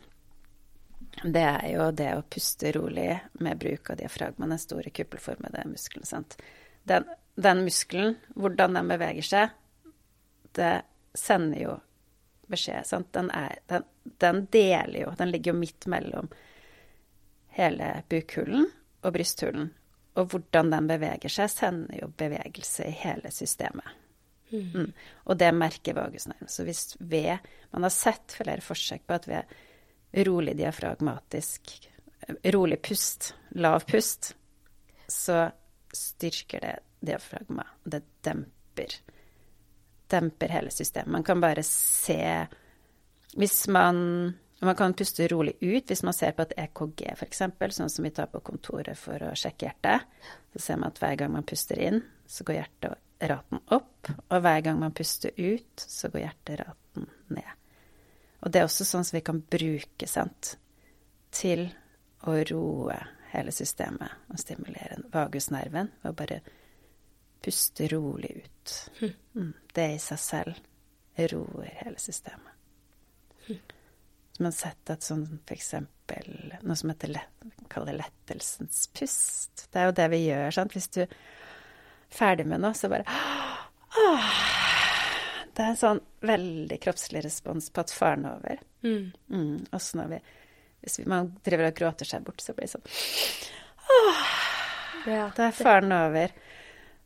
[1.23, 3.09] det er jo det å puste rolig
[3.41, 6.05] med bruk av diafragma, den store kuppelformede muskelen.
[6.05, 6.37] sant?
[6.87, 9.55] Den, den muskelen, hvordan den beveger seg,
[10.57, 10.75] det
[11.17, 11.73] sender jo
[12.47, 12.85] beskjed.
[12.85, 13.09] sant?
[13.13, 13.87] Den, er, den,
[14.21, 16.29] den deler jo Den ligger jo midt mellom
[17.57, 18.69] hele bukhulen
[19.01, 19.71] og brysthulen.
[20.17, 23.95] Og hvordan den beveger seg, sender jo bevegelse i hele systemet.
[24.49, 24.93] Mm.
[25.27, 26.47] Og det merker vagusnerven.
[26.49, 27.37] Så hvis ved
[27.75, 31.75] Man har sett flere forsøk på at ved rolig diafragmatisk
[32.43, 34.33] Rolig pust, lav pust,
[35.07, 35.45] så
[35.93, 37.63] styrker det diafragma.
[37.85, 38.97] Og det demper
[40.11, 41.11] demper hele systemet.
[41.11, 42.47] Man kan bare se
[43.33, 47.43] Hvis man man kan puste rolig ut hvis man ser på et EKG, f.eks.,
[47.77, 50.07] sånn som vi tar på kontoret for å sjekke hjertet.
[50.53, 54.09] Så ser man at hver gang man puster inn, så går hjerteraten opp.
[54.27, 57.05] Og hver gang man puster ut, så går hjerteraten
[57.37, 57.53] ned.
[58.41, 60.55] Og det er også sånn som vi kan bruke sant,
[61.37, 61.67] til
[62.25, 62.97] å roe
[63.33, 66.39] hele systemet og stimulere vagusnerven ved å bare
[67.43, 68.75] puste rolig ut.
[69.37, 69.53] Mm.
[69.73, 72.53] Det i seg selv roer hele systemet.
[74.37, 75.71] Så man har sett at sånn f.eks.
[76.61, 77.15] noe som heter
[77.73, 79.63] kaller lettelsens pust.
[79.73, 80.75] Det er jo det vi gjør, sant.
[80.77, 81.15] Hvis du er
[82.13, 83.01] ferdig med noe, så bare
[83.97, 84.27] åh,
[85.57, 88.61] Det er en sånn veldig kroppslig respons på at faren er over.
[88.85, 89.09] Mm.
[89.33, 89.65] Mm.
[89.73, 90.19] Også når vi
[90.85, 92.85] Hvis man driver og gråter seg bort, så blir det sånn
[95.07, 95.31] Ja.
[95.33, 96.29] Da er faren over.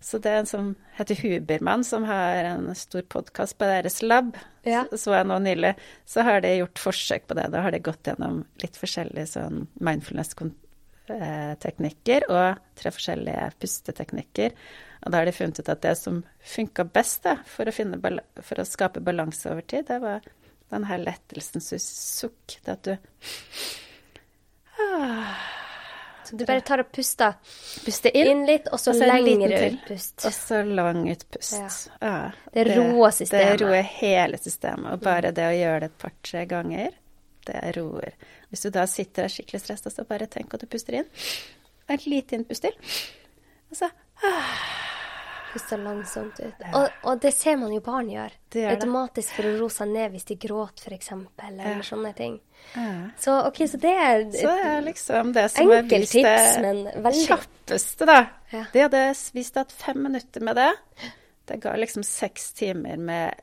[0.02, 4.38] Så det er en som heter Hubermann, som har en stor podkast på deres lab.
[4.66, 4.86] Ja.
[4.90, 5.76] Så, så jeg nå nylig.
[6.10, 7.54] Så har de gjort forsøk på det.
[7.54, 14.50] Da har de gått gjennom litt forskjellige sånn mindfulness-teknikker og tre forskjellige pusteteknikker.
[15.06, 16.26] Og da har de funnet ut at det som
[16.56, 17.74] funka best da, for, å
[18.42, 20.20] for å skape balanse over tid, det var
[20.74, 22.58] den her lettelsens sukk.
[22.66, 22.98] Det at du
[24.82, 25.38] ah,
[26.24, 27.34] Så du bare tar og puster
[27.86, 28.28] puster inn.
[28.28, 30.26] inn litt, og så, Og så lengre utpust.
[30.26, 31.58] Og så lang utpust.
[31.58, 31.70] Ja.
[32.02, 32.32] Ja.
[32.54, 33.48] Det roer systemet.
[33.60, 34.92] Det roer hele systemet.
[34.94, 36.92] Og bare det å gjøre det et par-tre ganger,
[37.48, 38.14] det roer.
[38.50, 41.10] Hvis du da sitter der skikkelig stressa, så bare tenk at du puster inn.
[41.92, 42.76] Et lite innpust til.
[43.72, 43.90] Og så
[45.52, 46.62] Puster langsomt ut.
[46.74, 48.32] Og, og det ser man jo barn gjør.
[48.54, 48.76] Det gjør.
[48.78, 51.12] Automatisk for å roe seg ned hvis de gråter, f.eks.,
[51.48, 51.82] eller Ja.
[51.84, 52.40] sånne ting.
[52.76, 53.10] ja.
[53.20, 56.62] Så OK, så det er Så er liksom det som er enkelt vist tips, det
[56.62, 58.20] men veldig kjappeste, da.
[58.52, 58.64] Ja.
[58.74, 60.72] Det hadde vist at fem minutter med det,
[61.48, 63.36] det ga liksom seks timer med,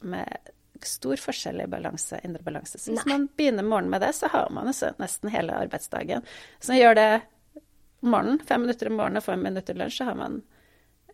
[0.00, 0.50] med
[0.82, 2.78] stor forskjell i balanse, indre balanse.
[2.80, 3.12] Så hvis Nei.
[3.16, 6.24] man begynner morgenen med det, så har man nesten hele arbeidsdagen.
[6.60, 7.10] Så gjør det
[8.00, 10.42] morgenen, fem minutter om morgenen og fem minutter lunsj, så har man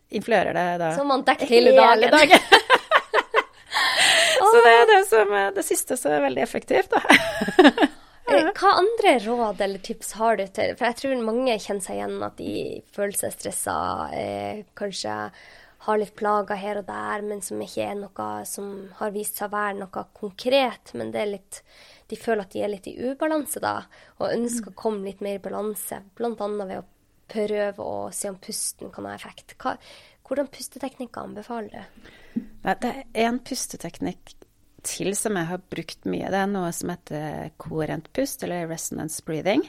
[0.09, 2.39] influerer det da man dekker hele dagen.
[4.39, 7.01] så det er det som det siste som er veldig effektivt, da.
[8.27, 11.95] Eh, Hva andre råd eller tips har du til For jeg tror mange kjenner seg
[11.95, 12.55] igjen at de
[12.91, 13.75] føler seg stressa,
[14.11, 15.13] eh, kanskje
[15.87, 19.47] har litt plager her og der, men som ikke er noe som har vist seg
[19.47, 20.91] å være noe konkret.
[20.97, 21.61] Men det er litt
[22.07, 23.81] De føler at de er litt i ubalanse da,
[24.19, 26.01] og ønsker å komme litt mer i balanse.
[26.15, 26.31] Bl.a.
[26.35, 26.83] ved å
[27.31, 29.55] prøve å se om pusten kan ha effekt.
[29.61, 29.75] Hva,
[30.27, 32.41] hvordan pusteteknikker anbefaler du?
[32.67, 34.33] Det er en pusteteknikk
[34.87, 36.29] til som jeg har brukt mye.
[36.31, 39.63] Det er noe som heter koherent pust, eller resonance breathing.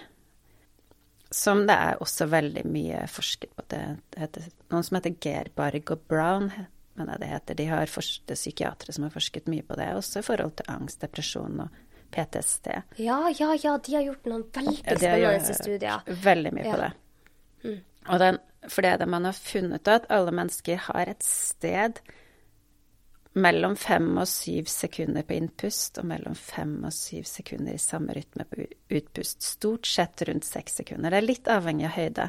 [1.35, 3.65] Som det er også veldig mye forsket på.
[3.69, 3.83] Det
[4.17, 6.49] heter noen som heter Gerbarg og Brown,
[6.99, 7.59] mener jeg det heter.
[7.59, 10.71] De har det er psykiatere som har forsket mye på det, også i forhold til
[10.73, 11.85] angst, depresjon og
[12.15, 12.71] PTSD.
[13.05, 16.09] Ja, ja, ja, de har gjort noen veldig Ja, spennende gjort studier.
[16.25, 16.81] Veldig mye på Ja.
[16.87, 16.93] det.
[17.65, 22.01] Og den, det man har funnet at alle mennesker har et sted
[23.39, 28.17] mellom fem og syv sekunder på innpust og mellom fem og syv sekunder i samme
[28.17, 28.67] rytme på
[28.99, 29.45] utpust.
[29.45, 31.13] Stort sett rundt seks sekunder.
[31.13, 32.29] Det er litt avhengig av høyde,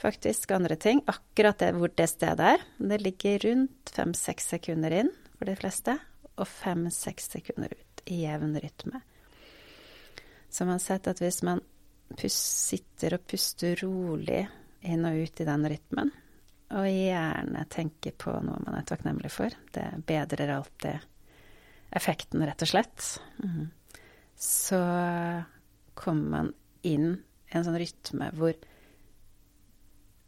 [0.00, 1.04] faktisk, andre ting.
[1.10, 2.64] Akkurat det, hvor det stedet er.
[2.78, 5.98] Det ligger rundt fem-seks sekunder inn for de fleste,
[6.34, 9.04] og fem-seks sekunder ut i jevn rytme.
[10.50, 11.62] Så man har sett at hvis man
[12.30, 14.44] sitter og puster rolig
[14.84, 16.12] inn og ut i den rytmen,
[16.74, 19.54] og gjerne tenker på noe man er takknemlig for.
[19.72, 21.04] Det bedrer alltid
[21.94, 23.08] effekten, rett og slett.
[23.42, 23.68] Mm.
[24.36, 24.80] Så
[25.94, 26.52] kommer man
[26.82, 27.10] inn
[27.48, 28.56] i en sånn rytme hvor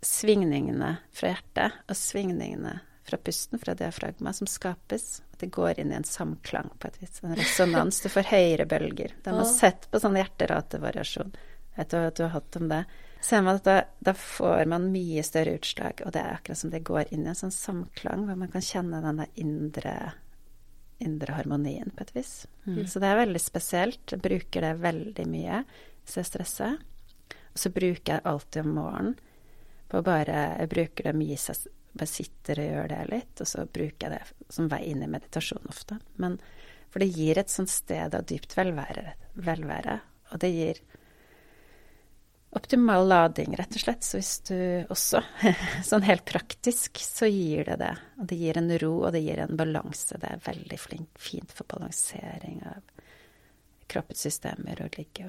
[0.07, 5.93] svingningene fra hjertet og svingningene fra pusten, fra diafragma, som skapes, at det går inn
[5.93, 7.20] i en samklang på et vis.
[7.22, 8.01] En resonans.
[8.03, 9.14] Du får høyere bølger.
[9.22, 11.31] Det har sett på sånn hjerteratevariasjon.
[11.77, 12.85] Du at du har hatt om det?
[13.27, 16.72] ser man at da, da, får man mye større utslag, og det er akkurat som
[16.72, 19.95] det går inn i en sånn samklang, hvor man kan kjenne den der indre,
[21.03, 22.35] indre harmonien, på et vis.
[22.66, 22.85] Mm.
[22.87, 24.05] Så det er veldig spesielt.
[24.12, 25.62] Jeg bruker det veldig mye
[26.05, 26.77] hvis jeg stresser.
[27.33, 29.16] Og så bruker jeg alltid om morgenen
[29.87, 33.49] på bare Jeg bruker det mye så jeg bare sitter og gjør det litt, og
[33.49, 35.97] så bruker jeg det som vei inn i meditasjon ofte.
[36.20, 36.37] Men
[36.93, 39.97] for det gir et sånt sted av dypt velvære, velvære
[40.35, 40.83] og det gir
[42.57, 44.04] optimal lading, rett og slett.
[44.07, 44.59] Så hvis du
[44.92, 45.22] også,
[45.90, 47.92] sånn helt praktisk, så gir det det.
[48.20, 50.18] Og det gir en ro, og det gir en balanse.
[50.22, 52.80] Det er veldig flink, fint for balansering av
[53.86, 55.28] kroppens systemer å ligge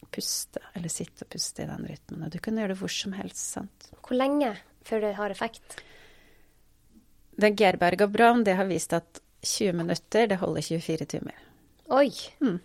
[0.00, 2.24] og puste, eller sitte og puste i den rytmen.
[2.26, 3.90] Og du kan gjøre det hvor som helst, sant.
[4.00, 4.54] Hvor lenge
[4.86, 5.80] før det har effekt?
[7.40, 11.36] Det Gerberg og Braun, det har vist at 20 minutter, det holder 24 timer.
[11.90, 12.10] Oi!
[12.44, 12.58] Mm.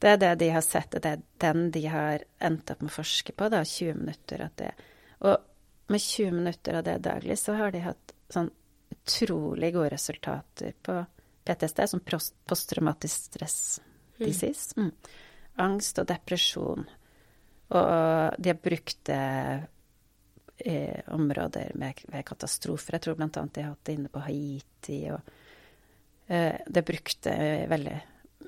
[0.00, 2.94] Det er det de har sett, det er den de har endt opp med å
[2.94, 4.70] forske på, da, 20 minutter av det.
[5.28, 5.36] Og
[5.92, 8.48] med 20 minutter av det daglig, så har de hatt sånn
[8.94, 10.96] utrolig gode resultater på
[11.44, 12.02] PTSD, som
[12.48, 13.60] posttraumatisk stress
[14.20, 14.72] disease.
[14.76, 14.92] Mm.
[15.60, 16.86] Angst og depresjon.
[17.70, 19.20] Og de har brukt det
[20.60, 20.76] i
[21.06, 22.96] områder med, med katastrofer.
[22.96, 24.98] Jeg tror annet de har hatt det inne på Haiti.
[25.14, 25.30] og
[26.28, 27.36] uh, Det brukte
[27.70, 27.96] veldig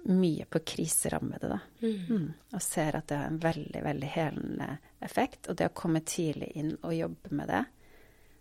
[0.04, 1.58] mye på kriserammede, da.
[1.82, 2.06] Mm.
[2.08, 2.32] Mm.
[2.52, 5.48] Og ser at det har en veldig, veldig helende effekt.
[5.48, 7.64] Og det å komme tidlig inn og jobbe med det,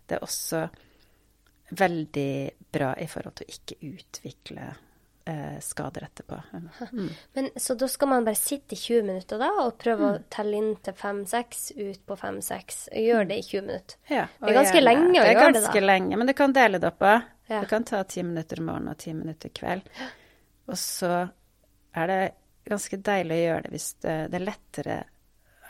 [0.06, 0.62] det er også
[1.72, 2.32] veldig
[2.72, 4.64] bra i forhold til å ikke utvikle
[5.24, 6.40] eh, skader etterpå.
[6.92, 7.08] Mm.
[7.32, 10.24] Men Så da skal man bare sitte i 20 minutter da, og prøve å mm.
[10.34, 12.80] telle inn til 5-6, ut på 5-6.
[12.92, 14.00] og Gjøre det i 20 minutter.
[14.10, 15.46] Ja, det er ganske gjerne, lenge å gjøre det, da.
[15.46, 17.06] Det er ganske lenge, men du kan dele det opp.
[17.52, 17.60] Ja.
[17.60, 19.88] Du kan ta ti minutter om morgenen og ti minutter kveld.
[20.70, 21.14] Og så
[21.92, 22.20] er det
[22.68, 24.98] ganske deilig å gjøre det hvis det, det er lettere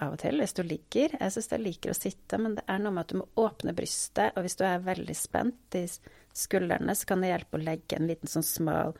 [0.02, 1.16] av og til hvis du ligger.
[1.18, 3.74] Jeg syns jeg liker å sitte, men det er noe med at du må åpne
[3.76, 4.36] brystet.
[4.36, 8.08] Og hvis du er veldig spent i skuldrene, så kan det hjelpe å legge en
[8.10, 8.94] liten sånn smal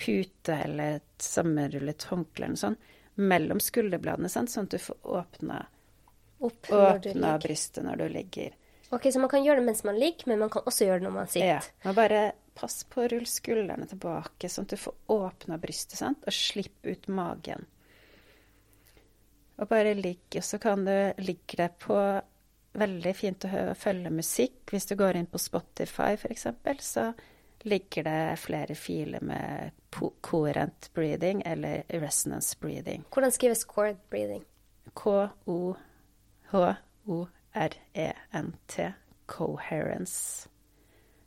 [0.00, 5.60] pute eller et sammenrullet håndkle eller noe sånt mellom skulderbladene, sånn at du får åpna,
[6.44, 8.56] Opp åpna brystet når du ligger.
[8.90, 11.06] Ok, Så man kan gjøre det mens man ligger, men man kan også gjøre det
[11.06, 11.46] når man sitter?
[11.46, 11.60] Ja.
[11.86, 12.24] Man bare
[12.54, 16.22] pass på å rulle skuldrene tilbake, sånn at du får åpna brystet, sant?
[16.26, 17.66] og slipp ut magen.
[19.58, 20.26] Og bare ligg.
[20.34, 21.98] Og så kan du ligge det på
[22.74, 23.48] Veldig fint å
[23.78, 24.72] følge musikk.
[24.72, 26.46] Hvis du går inn på Spotify, f.eks.,
[26.82, 27.04] så
[27.64, 29.70] ligger det flere filer med
[30.20, 33.04] coherent breathing eller resonance breathing.
[33.14, 34.42] Hvordan skrives coherent breathing?
[34.94, 35.74] K-o-h-o-r-e-n-t.
[39.26, 40.48] Coherence.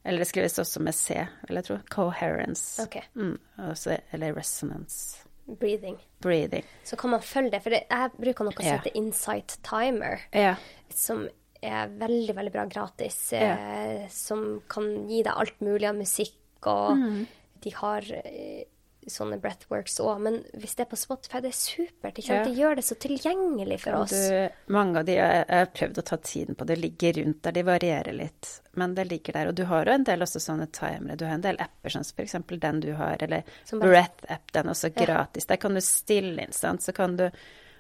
[0.08, 1.78] Eller det skrives også med C, vil jeg tro.
[1.92, 2.84] Coherence.
[2.86, 3.04] Okay.
[3.20, 3.36] Mm,
[3.68, 5.26] også, eller resonance.
[5.48, 5.98] Breathing.
[6.24, 6.64] Breathing.
[6.84, 7.62] Så kan man følge det.
[7.64, 8.80] For det, jeg bruker noe som yeah.
[8.80, 10.24] heter Insight Timer.
[10.36, 10.64] yeah.
[10.92, 11.28] Som
[11.64, 13.20] er veldig, veldig bra gratis.
[13.34, 13.60] Yeah.
[14.04, 17.22] Eh, som kan gi deg alt mulig av musikk, og mm.
[17.64, 18.64] de har eh,
[19.12, 20.22] sånne breathworks òg.
[20.24, 22.22] Men hvis det er på Spotify, det er supert.
[22.26, 22.40] Ja.
[22.46, 24.16] De gjør det så tilgjengelig for oss.
[24.16, 26.68] Du, mange av de jeg har prøvd å ta tiden på.
[26.70, 27.56] Det ligger rundt der.
[27.58, 28.50] De varierer litt,
[28.80, 29.52] men det ligger der.
[29.52, 31.20] Og du har jo en del også sånne timere.
[31.20, 32.38] Du har en del apper, sånn som f.eks.
[32.68, 34.52] den du har, eller Breath-app.
[34.54, 35.48] Den er også gratis.
[35.48, 35.54] Ja.
[35.54, 36.86] Der kan du stille inn, sant.
[36.86, 37.30] Så kan du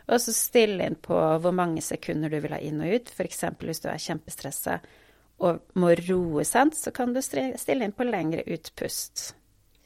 [0.07, 3.11] også stille inn på hvor mange sekunder du vil ha inn og ut.
[3.11, 3.43] F.eks.
[3.59, 4.79] hvis du er kjempestressa
[5.45, 9.35] og må roe, sant, så kan du stille inn på lengre utpust.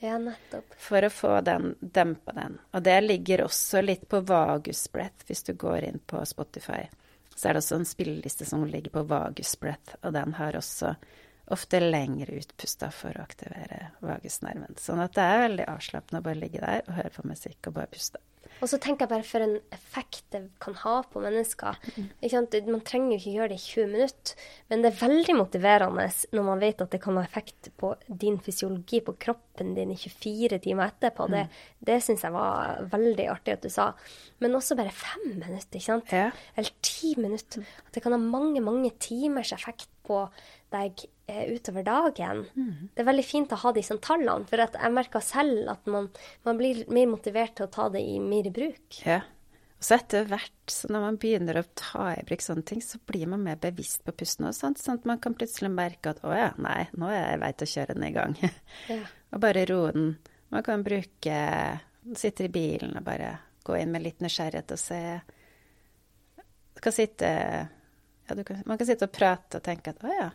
[0.01, 0.73] Ja, nettopp.
[0.81, 2.57] For å få den, dempa den.
[2.73, 6.87] Og det ligger også litt på Vagus Breath, hvis du går inn på Spotify.
[7.35, 10.95] Så er det også en spilleliste som ligger på Vagus Breath, og den har også
[11.53, 14.73] ofte lengre utpust for å aktivere vagusnerven.
[14.81, 17.77] Sånn at det er veldig avslappende å bare ligge der og høre på musikk og
[17.77, 18.21] bare puste.
[18.61, 21.79] Og så tenker jeg bare for en effekt det kan ha på mennesker.
[22.31, 22.57] Sant?
[22.67, 26.45] Man trenger jo ikke gjøre det i 20 minutter, men det er veldig motiverende når
[26.47, 30.61] man vet at det kan ha effekt på din fysiologi, på kroppen din i 24
[30.63, 31.27] timer etterpå.
[31.33, 31.45] Det,
[31.89, 33.91] det syns jeg var veldig artig at du sa.
[34.43, 36.13] Men også bare fem minutter, ikke sant?
[36.13, 36.29] Ja.
[36.55, 37.65] Eller ti minutter.
[37.87, 40.23] At det kan ha mange, mange timers effekt på
[40.71, 41.03] deg
[41.51, 42.45] utover dagen.
[42.93, 46.09] Det er veldig fint å ha disse tallene, for at jeg merker selv at man,
[46.47, 49.01] man blir mer motivert til å ta det i mer bruk.
[49.05, 49.21] Ja.
[49.81, 52.99] Og så etter hvert, så når man begynner å ta i bruk sånne ting, så
[53.09, 56.35] blir man mer bevisst på pusten sånt, sånn at man kan plutselig merke at å
[56.37, 58.37] ja, nei, nå er jeg vei til å kjøre den i gang.
[58.91, 58.99] Ja.
[59.33, 60.11] og bare roe den.
[60.51, 61.37] Man kan bruke
[62.17, 65.01] Sitte i bilen og bare gå inn med litt nysgjerrighet og se
[66.73, 70.09] Du kan sitte ja, du kan, Man kan sitte og prate og tenke at å
[70.09, 70.29] ja,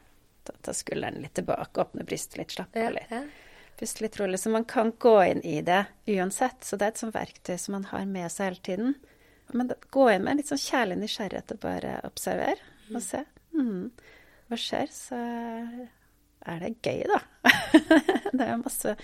[0.47, 3.13] ta, ta skulderen litt tilbake, åpne brystet litt, slappe av litt.
[3.77, 4.39] Puste litt rolig.
[4.41, 6.63] Så man kan gå inn i det uansett.
[6.65, 8.95] Så det er et sånt verktøy som man har med seg hele tiden.
[9.53, 13.21] Men da- gå inn med en litt sånn kjærlig nysgjerrighet og bare observere og se.
[13.55, 13.91] Mm.
[14.49, 14.89] Hva skjer?
[14.95, 15.19] Så
[16.47, 17.21] er det gøy, da.
[18.41, 18.95] det er jo masse,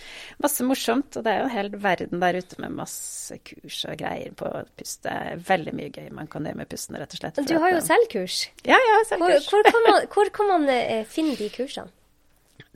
[0.43, 1.17] masse morsomt.
[1.19, 4.51] Og det er jo en hel verden der ute med masse kurs og greier på
[4.79, 5.03] pust.
[5.07, 7.43] Det er veldig mye gøy man kan gjøre med pusten, rett og slett.
[7.49, 8.45] Du har jo selv kurs.
[8.69, 9.49] Ja, ja, Hvor, selvkurs.
[9.51, 11.93] hvor, kan man, hvor kan man eh, finne de kursene?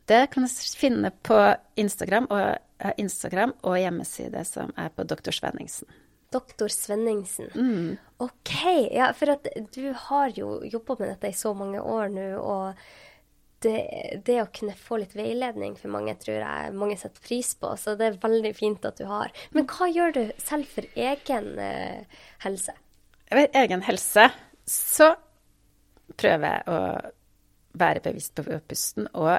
[0.07, 1.37] Det kan du finne på
[1.83, 5.35] Instagram og, eh, Instagram og hjemmeside som er på Dr.
[5.35, 5.89] Svenningsen.
[6.33, 7.51] Doktor Svenningsen.
[7.55, 7.97] Mm.
[8.19, 8.55] OK.
[8.93, 12.75] Ja, for at du har jo jobba med dette i så mange år nå, og
[13.67, 17.75] det, det å kunne få litt veiledning for mange, tror jeg mange setter pris på.
[17.81, 19.35] Så det er veldig fint at du har.
[19.57, 22.77] Men hva gjør du selv for egen eh, helse?
[23.35, 24.31] Ved egen helse
[24.71, 25.13] så
[26.17, 26.81] prøver jeg å
[27.77, 29.37] være bevisst på pusten og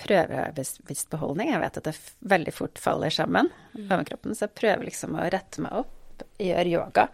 [0.00, 1.50] prøve bevisst beholdning.
[1.52, 1.96] Jeg vet at det
[2.32, 3.50] veldig fort faller sammen
[3.80, 7.06] over kroppen, så jeg prøver liksom å rette meg opp, gjøre yoga.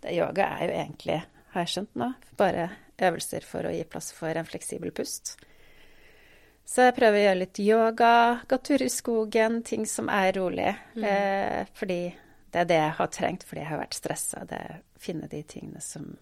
[0.00, 1.20] Det, yoga er jo egentlig,
[1.54, 2.10] har jeg skjønt nå,
[2.40, 2.68] bare
[3.04, 5.36] øvelser for å gi plass for en fleksibel pust.
[6.64, 8.12] Så jeg prøver å gjøre litt yoga,
[8.48, 10.70] gå tur i skogen, ting som er rolig.
[10.96, 12.00] Eh, fordi
[12.54, 14.44] det er det jeg har trengt, fordi jeg har vært stressa.
[14.48, 16.14] Det er å finne de tingene som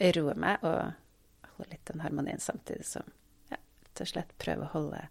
[0.00, 3.08] roer meg, og holde litt den harmonien samtidig som
[3.50, 5.06] ja, rett og slett prøve å holde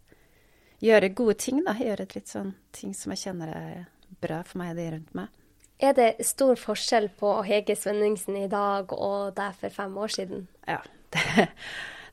[0.80, 1.74] Gjøre gode ting, da.
[1.76, 3.82] Gjøre et litt sånn ting som jeg kjenner er
[4.24, 5.34] bra for meg og de rundt meg.
[5.80, 10.48] Er det stor forskjell på Hege Svenningsen i dag og deg for fem år siden?
[10.68, 10.80] Ja,
[11.16, 11.50] det,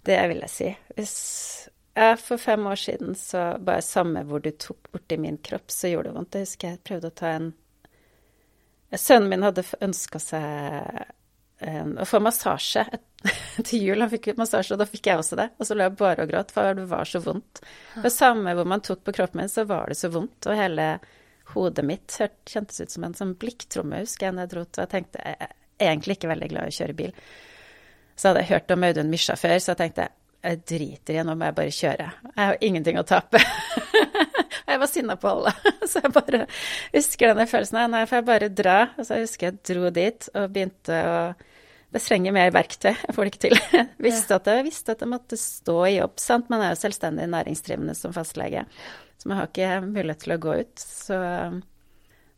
[0.07, 0.73] det vil jeg si.
[0.99, 1.15] Hvis
[2.21, 6.11] for fem år siden så bare samme hvor du tok borti min kropp, så gjorde
[6.11, 6.37] det vondt.
[6.37, 7.55] Jeg husker jeg prøvde å ta en
[8.97, 11.01] Sønnen min hadde ønska seg
[11.59, 12.85] en, å få massasje
[13.67, 14.01] til jul.
[14.01, 15.49] Han fikk massasje, og da fikk jeg også det.
[15.59, 17.63] Og så lå jeg bare og gråt, for det var så vondt.
[18.03, 20.47] Det samme hvor man tok på kroppen min, så var det så vondt.
[20.47, 20.87] Og hele
[21.55, 22.15] hodet mitt
[22.51, 25.25] kjentes ut som en sånn blikktromme, husker jeg, når jeg dro til Og jeg tenkte
[25.25, 27.19] jeg er egentlig ikke veldig glad i å kjøre bil.
[28.17, 30.09] Så hadde jeg hørt om Audun Mysja før, så jeg tenkte
[30.47, 32.07] jeg driter i, nå må jeg bare kjøre.
[32.31, 33.41] Jeg har ingenting å tape.
[34.67, 35.53] Jeg var sinna på alle.
[35.89, 36.41] Så jeg bare
[36.93, 38.79] husker denne følelsen nei, får jeg bare dra.
[38.99, 41.21] Og så jeg husker jeg dro dit og begynte å
[41.95, 43.55] Det trenger mer verktøy, jeg får det ikke til.
[43.71, 46.51] Jeg visste at jeg visste at jeg måtte stå i jobb, sant.
[46.53, 48.67] Man er jo selvstendig næringsdrivende som fastlege,
[49.17, 50.83] så man har ikke mulighet til å gå ut.
[50.83, 51.21] Så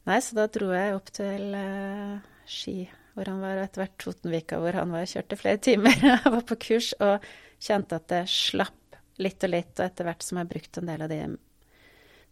[0.09, 2.77] Nei, så da dro jeg opp til uh, Ski,
[3.17, 5.05] hvor han var, og etter hvert Totenvika, hvor han var.
[5.05, 5.99] og kjørte flere timer.
[6.13, 7.27] Jeg var på kurs og
[7.63, 10.91] kjente at det slapp litt og litt, og etter hvert som jeg har brukt en
[10.91, 11.23] del av de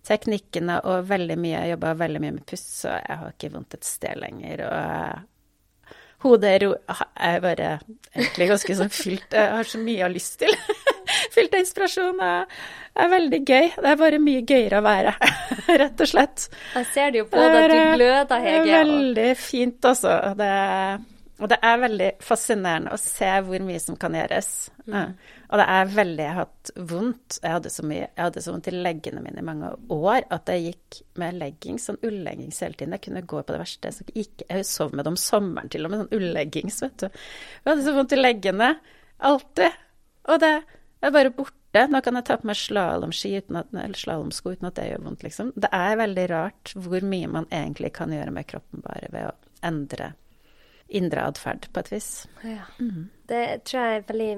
[0.07, 3.74] teknikkene og veldig mye, jeg jobba veldig mye med pust, så jeg har ikke vondt
[3.74, 4.62] et sted lenger.
[4.68, 5.97] Og eh,
[6.27, 6.74] hodet er ro...
[6.87, 7.70] Jeg er bare
[8.14, 10.55] egentlig ganske sånn fylt Jeg har så mye jeg har lyst til.
[11.35, 12.22] fylt av inspirasjon.
[12.22, 13.68] Det er veldig gøy.
[13.74, 15.16] Det er bare mye gøyere å være,
[15.83, 16.49] rett og slett.
[16.77, 18.62] Jeg ser det jo på deg, du gløder, Hege.
[18.62, 20.16] Det er veldig fint, altså.
[20.39, 24.49] Det det, og det er veldig fascinerende å se hvor mye som kan gjøres.
[24.89, 25.11] Mm.
[25.51, 27.37] Og det er veldig Jeg har hatt vondt.
[27.43, 30.49] Jeg hadde så mye Jeg hadde så vondt i leggene mine i mange år at
[30.53, 32.97] jeg gikk med leggings, sånn ulleggings hele tiden.
[32.97, 33.93] Jeg kunne gå på det verste.
[33.93, 37.07] Så gikk, jeg sov med det om sommeren til og med, sånn ulleggings, vet du.
[37.61, 38.72] Jeg hadde så vondt i leggene.
[39.28, 39.80] Alltid.
[40.32, 41.87] Og det er bare borte.
[41.93, 45.53] Nå kan jeg ta på meg slalåmski eller slalåmsko uten at det gjør vondt, liksom.
[45.53, 49.34] Det er veldig rart hvor mye man egentlig kan gjøre med kroppen bare ved å
[49.66, 50.14] endre
[50.89, 52.11] indre atferd, på et vis.
[52.47, 52.66] Ja.
[53.26, 54.30] Det tror jeg er veldig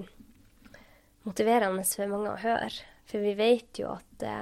[1.28, 2.70] motiverende for mange å høre.
[3.08, 4.36] For vi vet jo at det,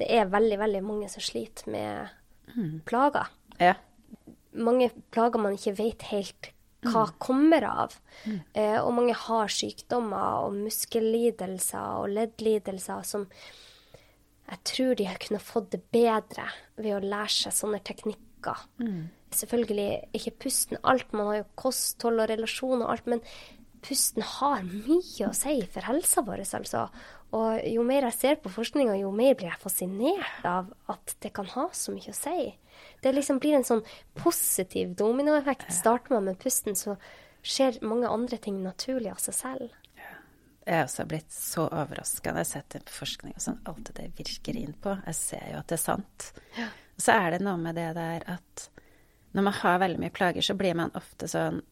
[0.00, 3.30] det er veldig, veldig mange som sliter med plager.
[3.62, 3.76] Ja.
[4.52, 6.52] Mange plager man ikke vet helt
[6.82, 7.94] hva kommer av.
[8.26, 13.28] Eh, og mange har sykdommer og muskellidelser og leddlidelser som
[14.52, 18.28] jeg tror de har kunnet fått det bedre ved å lære seg sånne teknikker.
[19.32, 19.88] Selvfølgelig
[20.18, 23.22] ikke pusten alt, man har jo kosthold og relasjon og alt, men
[23.82, 26.86] pusten har mye å si for helsa vår, altså.
[27.32, 31.32] Og jo mer jeg ser på forskninga, jo mer blir jeg fascinert av at det
[31.34, 32.52] kan ha så mye å si.
[33.02, 33.82] Det liksom blir en sånn
[34.18, 35.72] positiv dominoeffekt.
[35.72, 36.98] Starter man med pusten, så
[37.42, 39.78] skjer mange andre ting naturlig av seg selv.
[40.62, 43.88] Jeg er også blitt så overraska når jeg har sett det forskning og sånn, alt
[43.96, 44.94] det virker inn på.
[45.08, 46.28] Jeg ser jo at det er sant.
[46.54, 46.68] Ja.
[47.00, 48.68] Så er det noe med det der at
[49.32, 51.62] når man har veldig mye plager, så blir man ofte sånn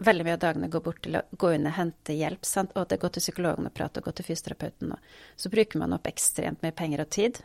[0.00, 2.46] Veldig mye av dagene går bort til å gå inn og hente hjelp.
[2.48, 2.70] Sant?
[2.72, 4.94] Og det går til psykologen og prate, og gå til fysioterapeuten.
[4.96, 7.40] Og så bruker man opp ekstremt mye penger og tid.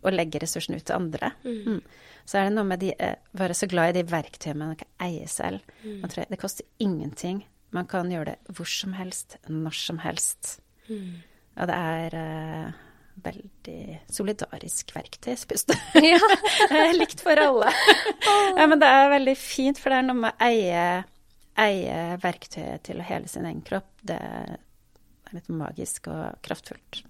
[0.00, 1.34] Og legger ressursene ut til andre.
[1.44, 1.82] Mm.
[2.24, 4.88] Så er det noe med de eh, være så glad i de verktøyene man kan
[5.04, 5.60] eie selv.
[5.84, 7.44] Man tror, det koster ingenting.
[7.76, 10.54] Man kan gjøre det hvor som helst, når som helst.
[11.60, 12.84] Og det er eh,
[13.24, 15.74] veldig solidarisk verktøy, spust.
[16.04, 16.20] Ja.
[16.94, 17.70] Likt for alle.
[18.58, 20.84] ja, men det er veldig fint, for det er noe med å eie,
[21.60, 23.90] eie verktøyet til å hele sin egen kropp.
[24.02, 27.04] Det er litt magisk og kraftfullt.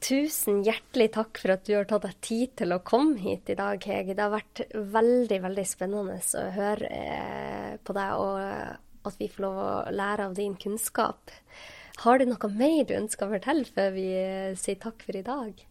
[0.00, 3.56] Tusen hjertelig takk for at du har tatt deg tid til å komme hit i
[3.58, 4.14] dag, Hege.
[4.16, 9.44] Det har vært veldig, veldig spennende å høre eh, på deg, og at vi får
[9.44, 11.34] lov å lære av din kunnskap.
[12.00, 15.24] Har du noe mer du ønsker å fortelle før vi eh, sier takk for i
[15.26, 15.66] dag?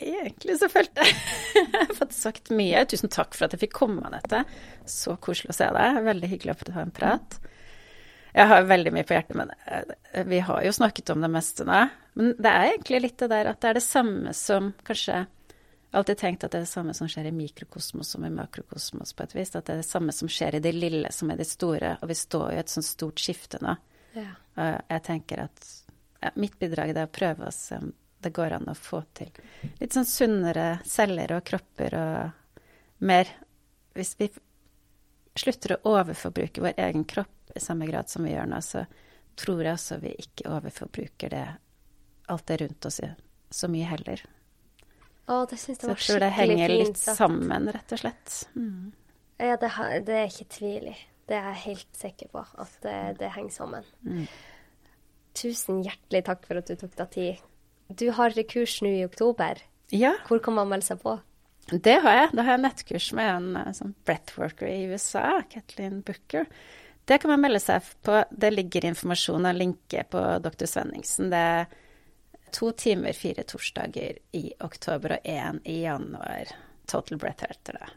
[0.00, 1.04] Egentlig så følte
[1.56, 2.84] jeg har fått sagt mye.
[2.88, 4.44] Tusen takk for at jeg fikk komme, Anette.
[4.88, 5.98] Så koselig å se deg.
[6.06, 7.36] Veldig hyggelig å få ta en prat.
[8.32, 11.66] Jeg har veldig mye på hjertet, men eh, vi har jo snakket om det meste
[11.68, 11.82] nå.
[12.16, 15.26] Men det er egentlig litt det der at det er det samme som kanskje
[15.90, 19.24] Alltid tenkt at det er det samme som skjer i mikrokosmos som i makrokosmos, på
[19.24, 19.50] et vis.
[19.58, 21.96] At det er det samme som skjer i det lille som i det store.
[21.98, 23.74] Og vi står i et sånt stort skifte nå.
[24.16, 24.32] Ja.
[24.56, 25.66] Og jeg tenker at
[26.20, 29.30] ja, mitt bidrag er å prøve å se om det går an å få til
[29.80, 32.58] litt sånn sunnere celler og kropper og
[33.00, 33.30] mer
[33.96, 34.28] Hvis vi
[35.40, 38.84] slutter å overforbruke vår egen kropp i samme grad som vi gjør nå, så
[39.40, 41.46] tror jeg også vi ikke overforbruker det
[42.30, 43.00] alt det rundt oss
[43.50, 44.22] så mye heller.
[45.26, 48.36] Å, det syns jeg Så jeg tror det henger litt sammen, rett og slett.
[48.54, 48.92] Mm.
[49.40, 49.72] Ja, det,
[50.06, 50.96] det er ikke tvil i.
[51.30, 53.86] Det er jeg helt sikker på, at det, det henger sammen.
[54.02, 54.24] Mm.
[55.38, 57.44] Tusen hjertelig takk for at du tok deg tid.
[58.00, 59.62] Du har kurs nå i oktober.
[59.94, 61.18] Ja, Hvor kan man melde seg på?
[61.70, 62.30] det har jeg.
[62.34, 66.48] Da har jeg nettkurs med en eh, sånn breathworker i USA, Kathleen Booker.
[67.06, 68.16] Det kan man melde seg på.
[68.30, 70.66] Det ligger informasjon og linke på Dr.
[70.66, 71.30] Svenningsen.
[71.30, 71.70] Det er
[72.54, 76.50] to timer, fire torsdager i oktober og én i januar.
[76.90, 77.90] Total breath heter det.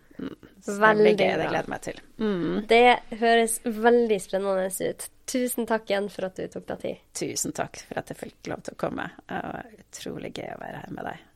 [0.63, 1.17] Så Veldig gøy.
[1.17, 1.99] Det gleder jeg meg til.
[2.21, 2.55] Mm.
[2.69, 2.83] Det
[3.19, 5.09] høres veldig spennende ut.
[5.33, 7.03] Tusen takk igjen for at du tok deg tid.
[7.19, 9.09] Tusen takk for at jeg fikk lov til å komme.
[9.27, 11.29] Det var utrolig gøy å være her med deg.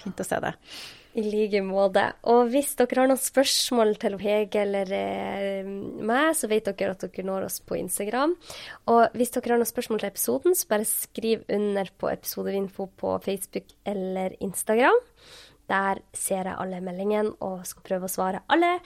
[0.00, 0.72] Fint å se deg.
[1.18, 2.04] I like måte.
[2.30, 7.02] Og hvis dere har noen spørsmål til Hege eller eh, meg, så vet dere at
[7.02, 8.36] dere når oss på Instagram.
[8.92, 13.16] Og hvis dere har noen spørsmål til episoden, så bare skriv under på episodeinfo på
[13.26, 15.02] Facebook eller Instagram.
[15.70, 18.76] Der ser jeg alle meldingene og skal prøve å svare alle.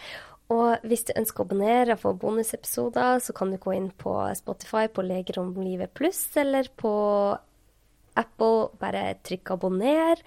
[0.53, 4.12] Og hvis du ønsker å abonnere og få bonusepisoder, så kan du gå inn på
[4.37, 6.93] Spotify på Leger om livet pluss, eller på
[8.20, 10.20] Apple, bare trykk abonner.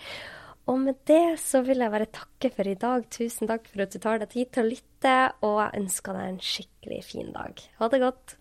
[0.67, 3.05] Og med det så vil jeg bare takke for i dag.
[3.13, 6.33] Tusen takk for at du tar deg tid til å lytte, og jeg ønsker deg
[6.33, 7.65] en skikkelig fin dag.
[7.79, 8.37] Ha det godt.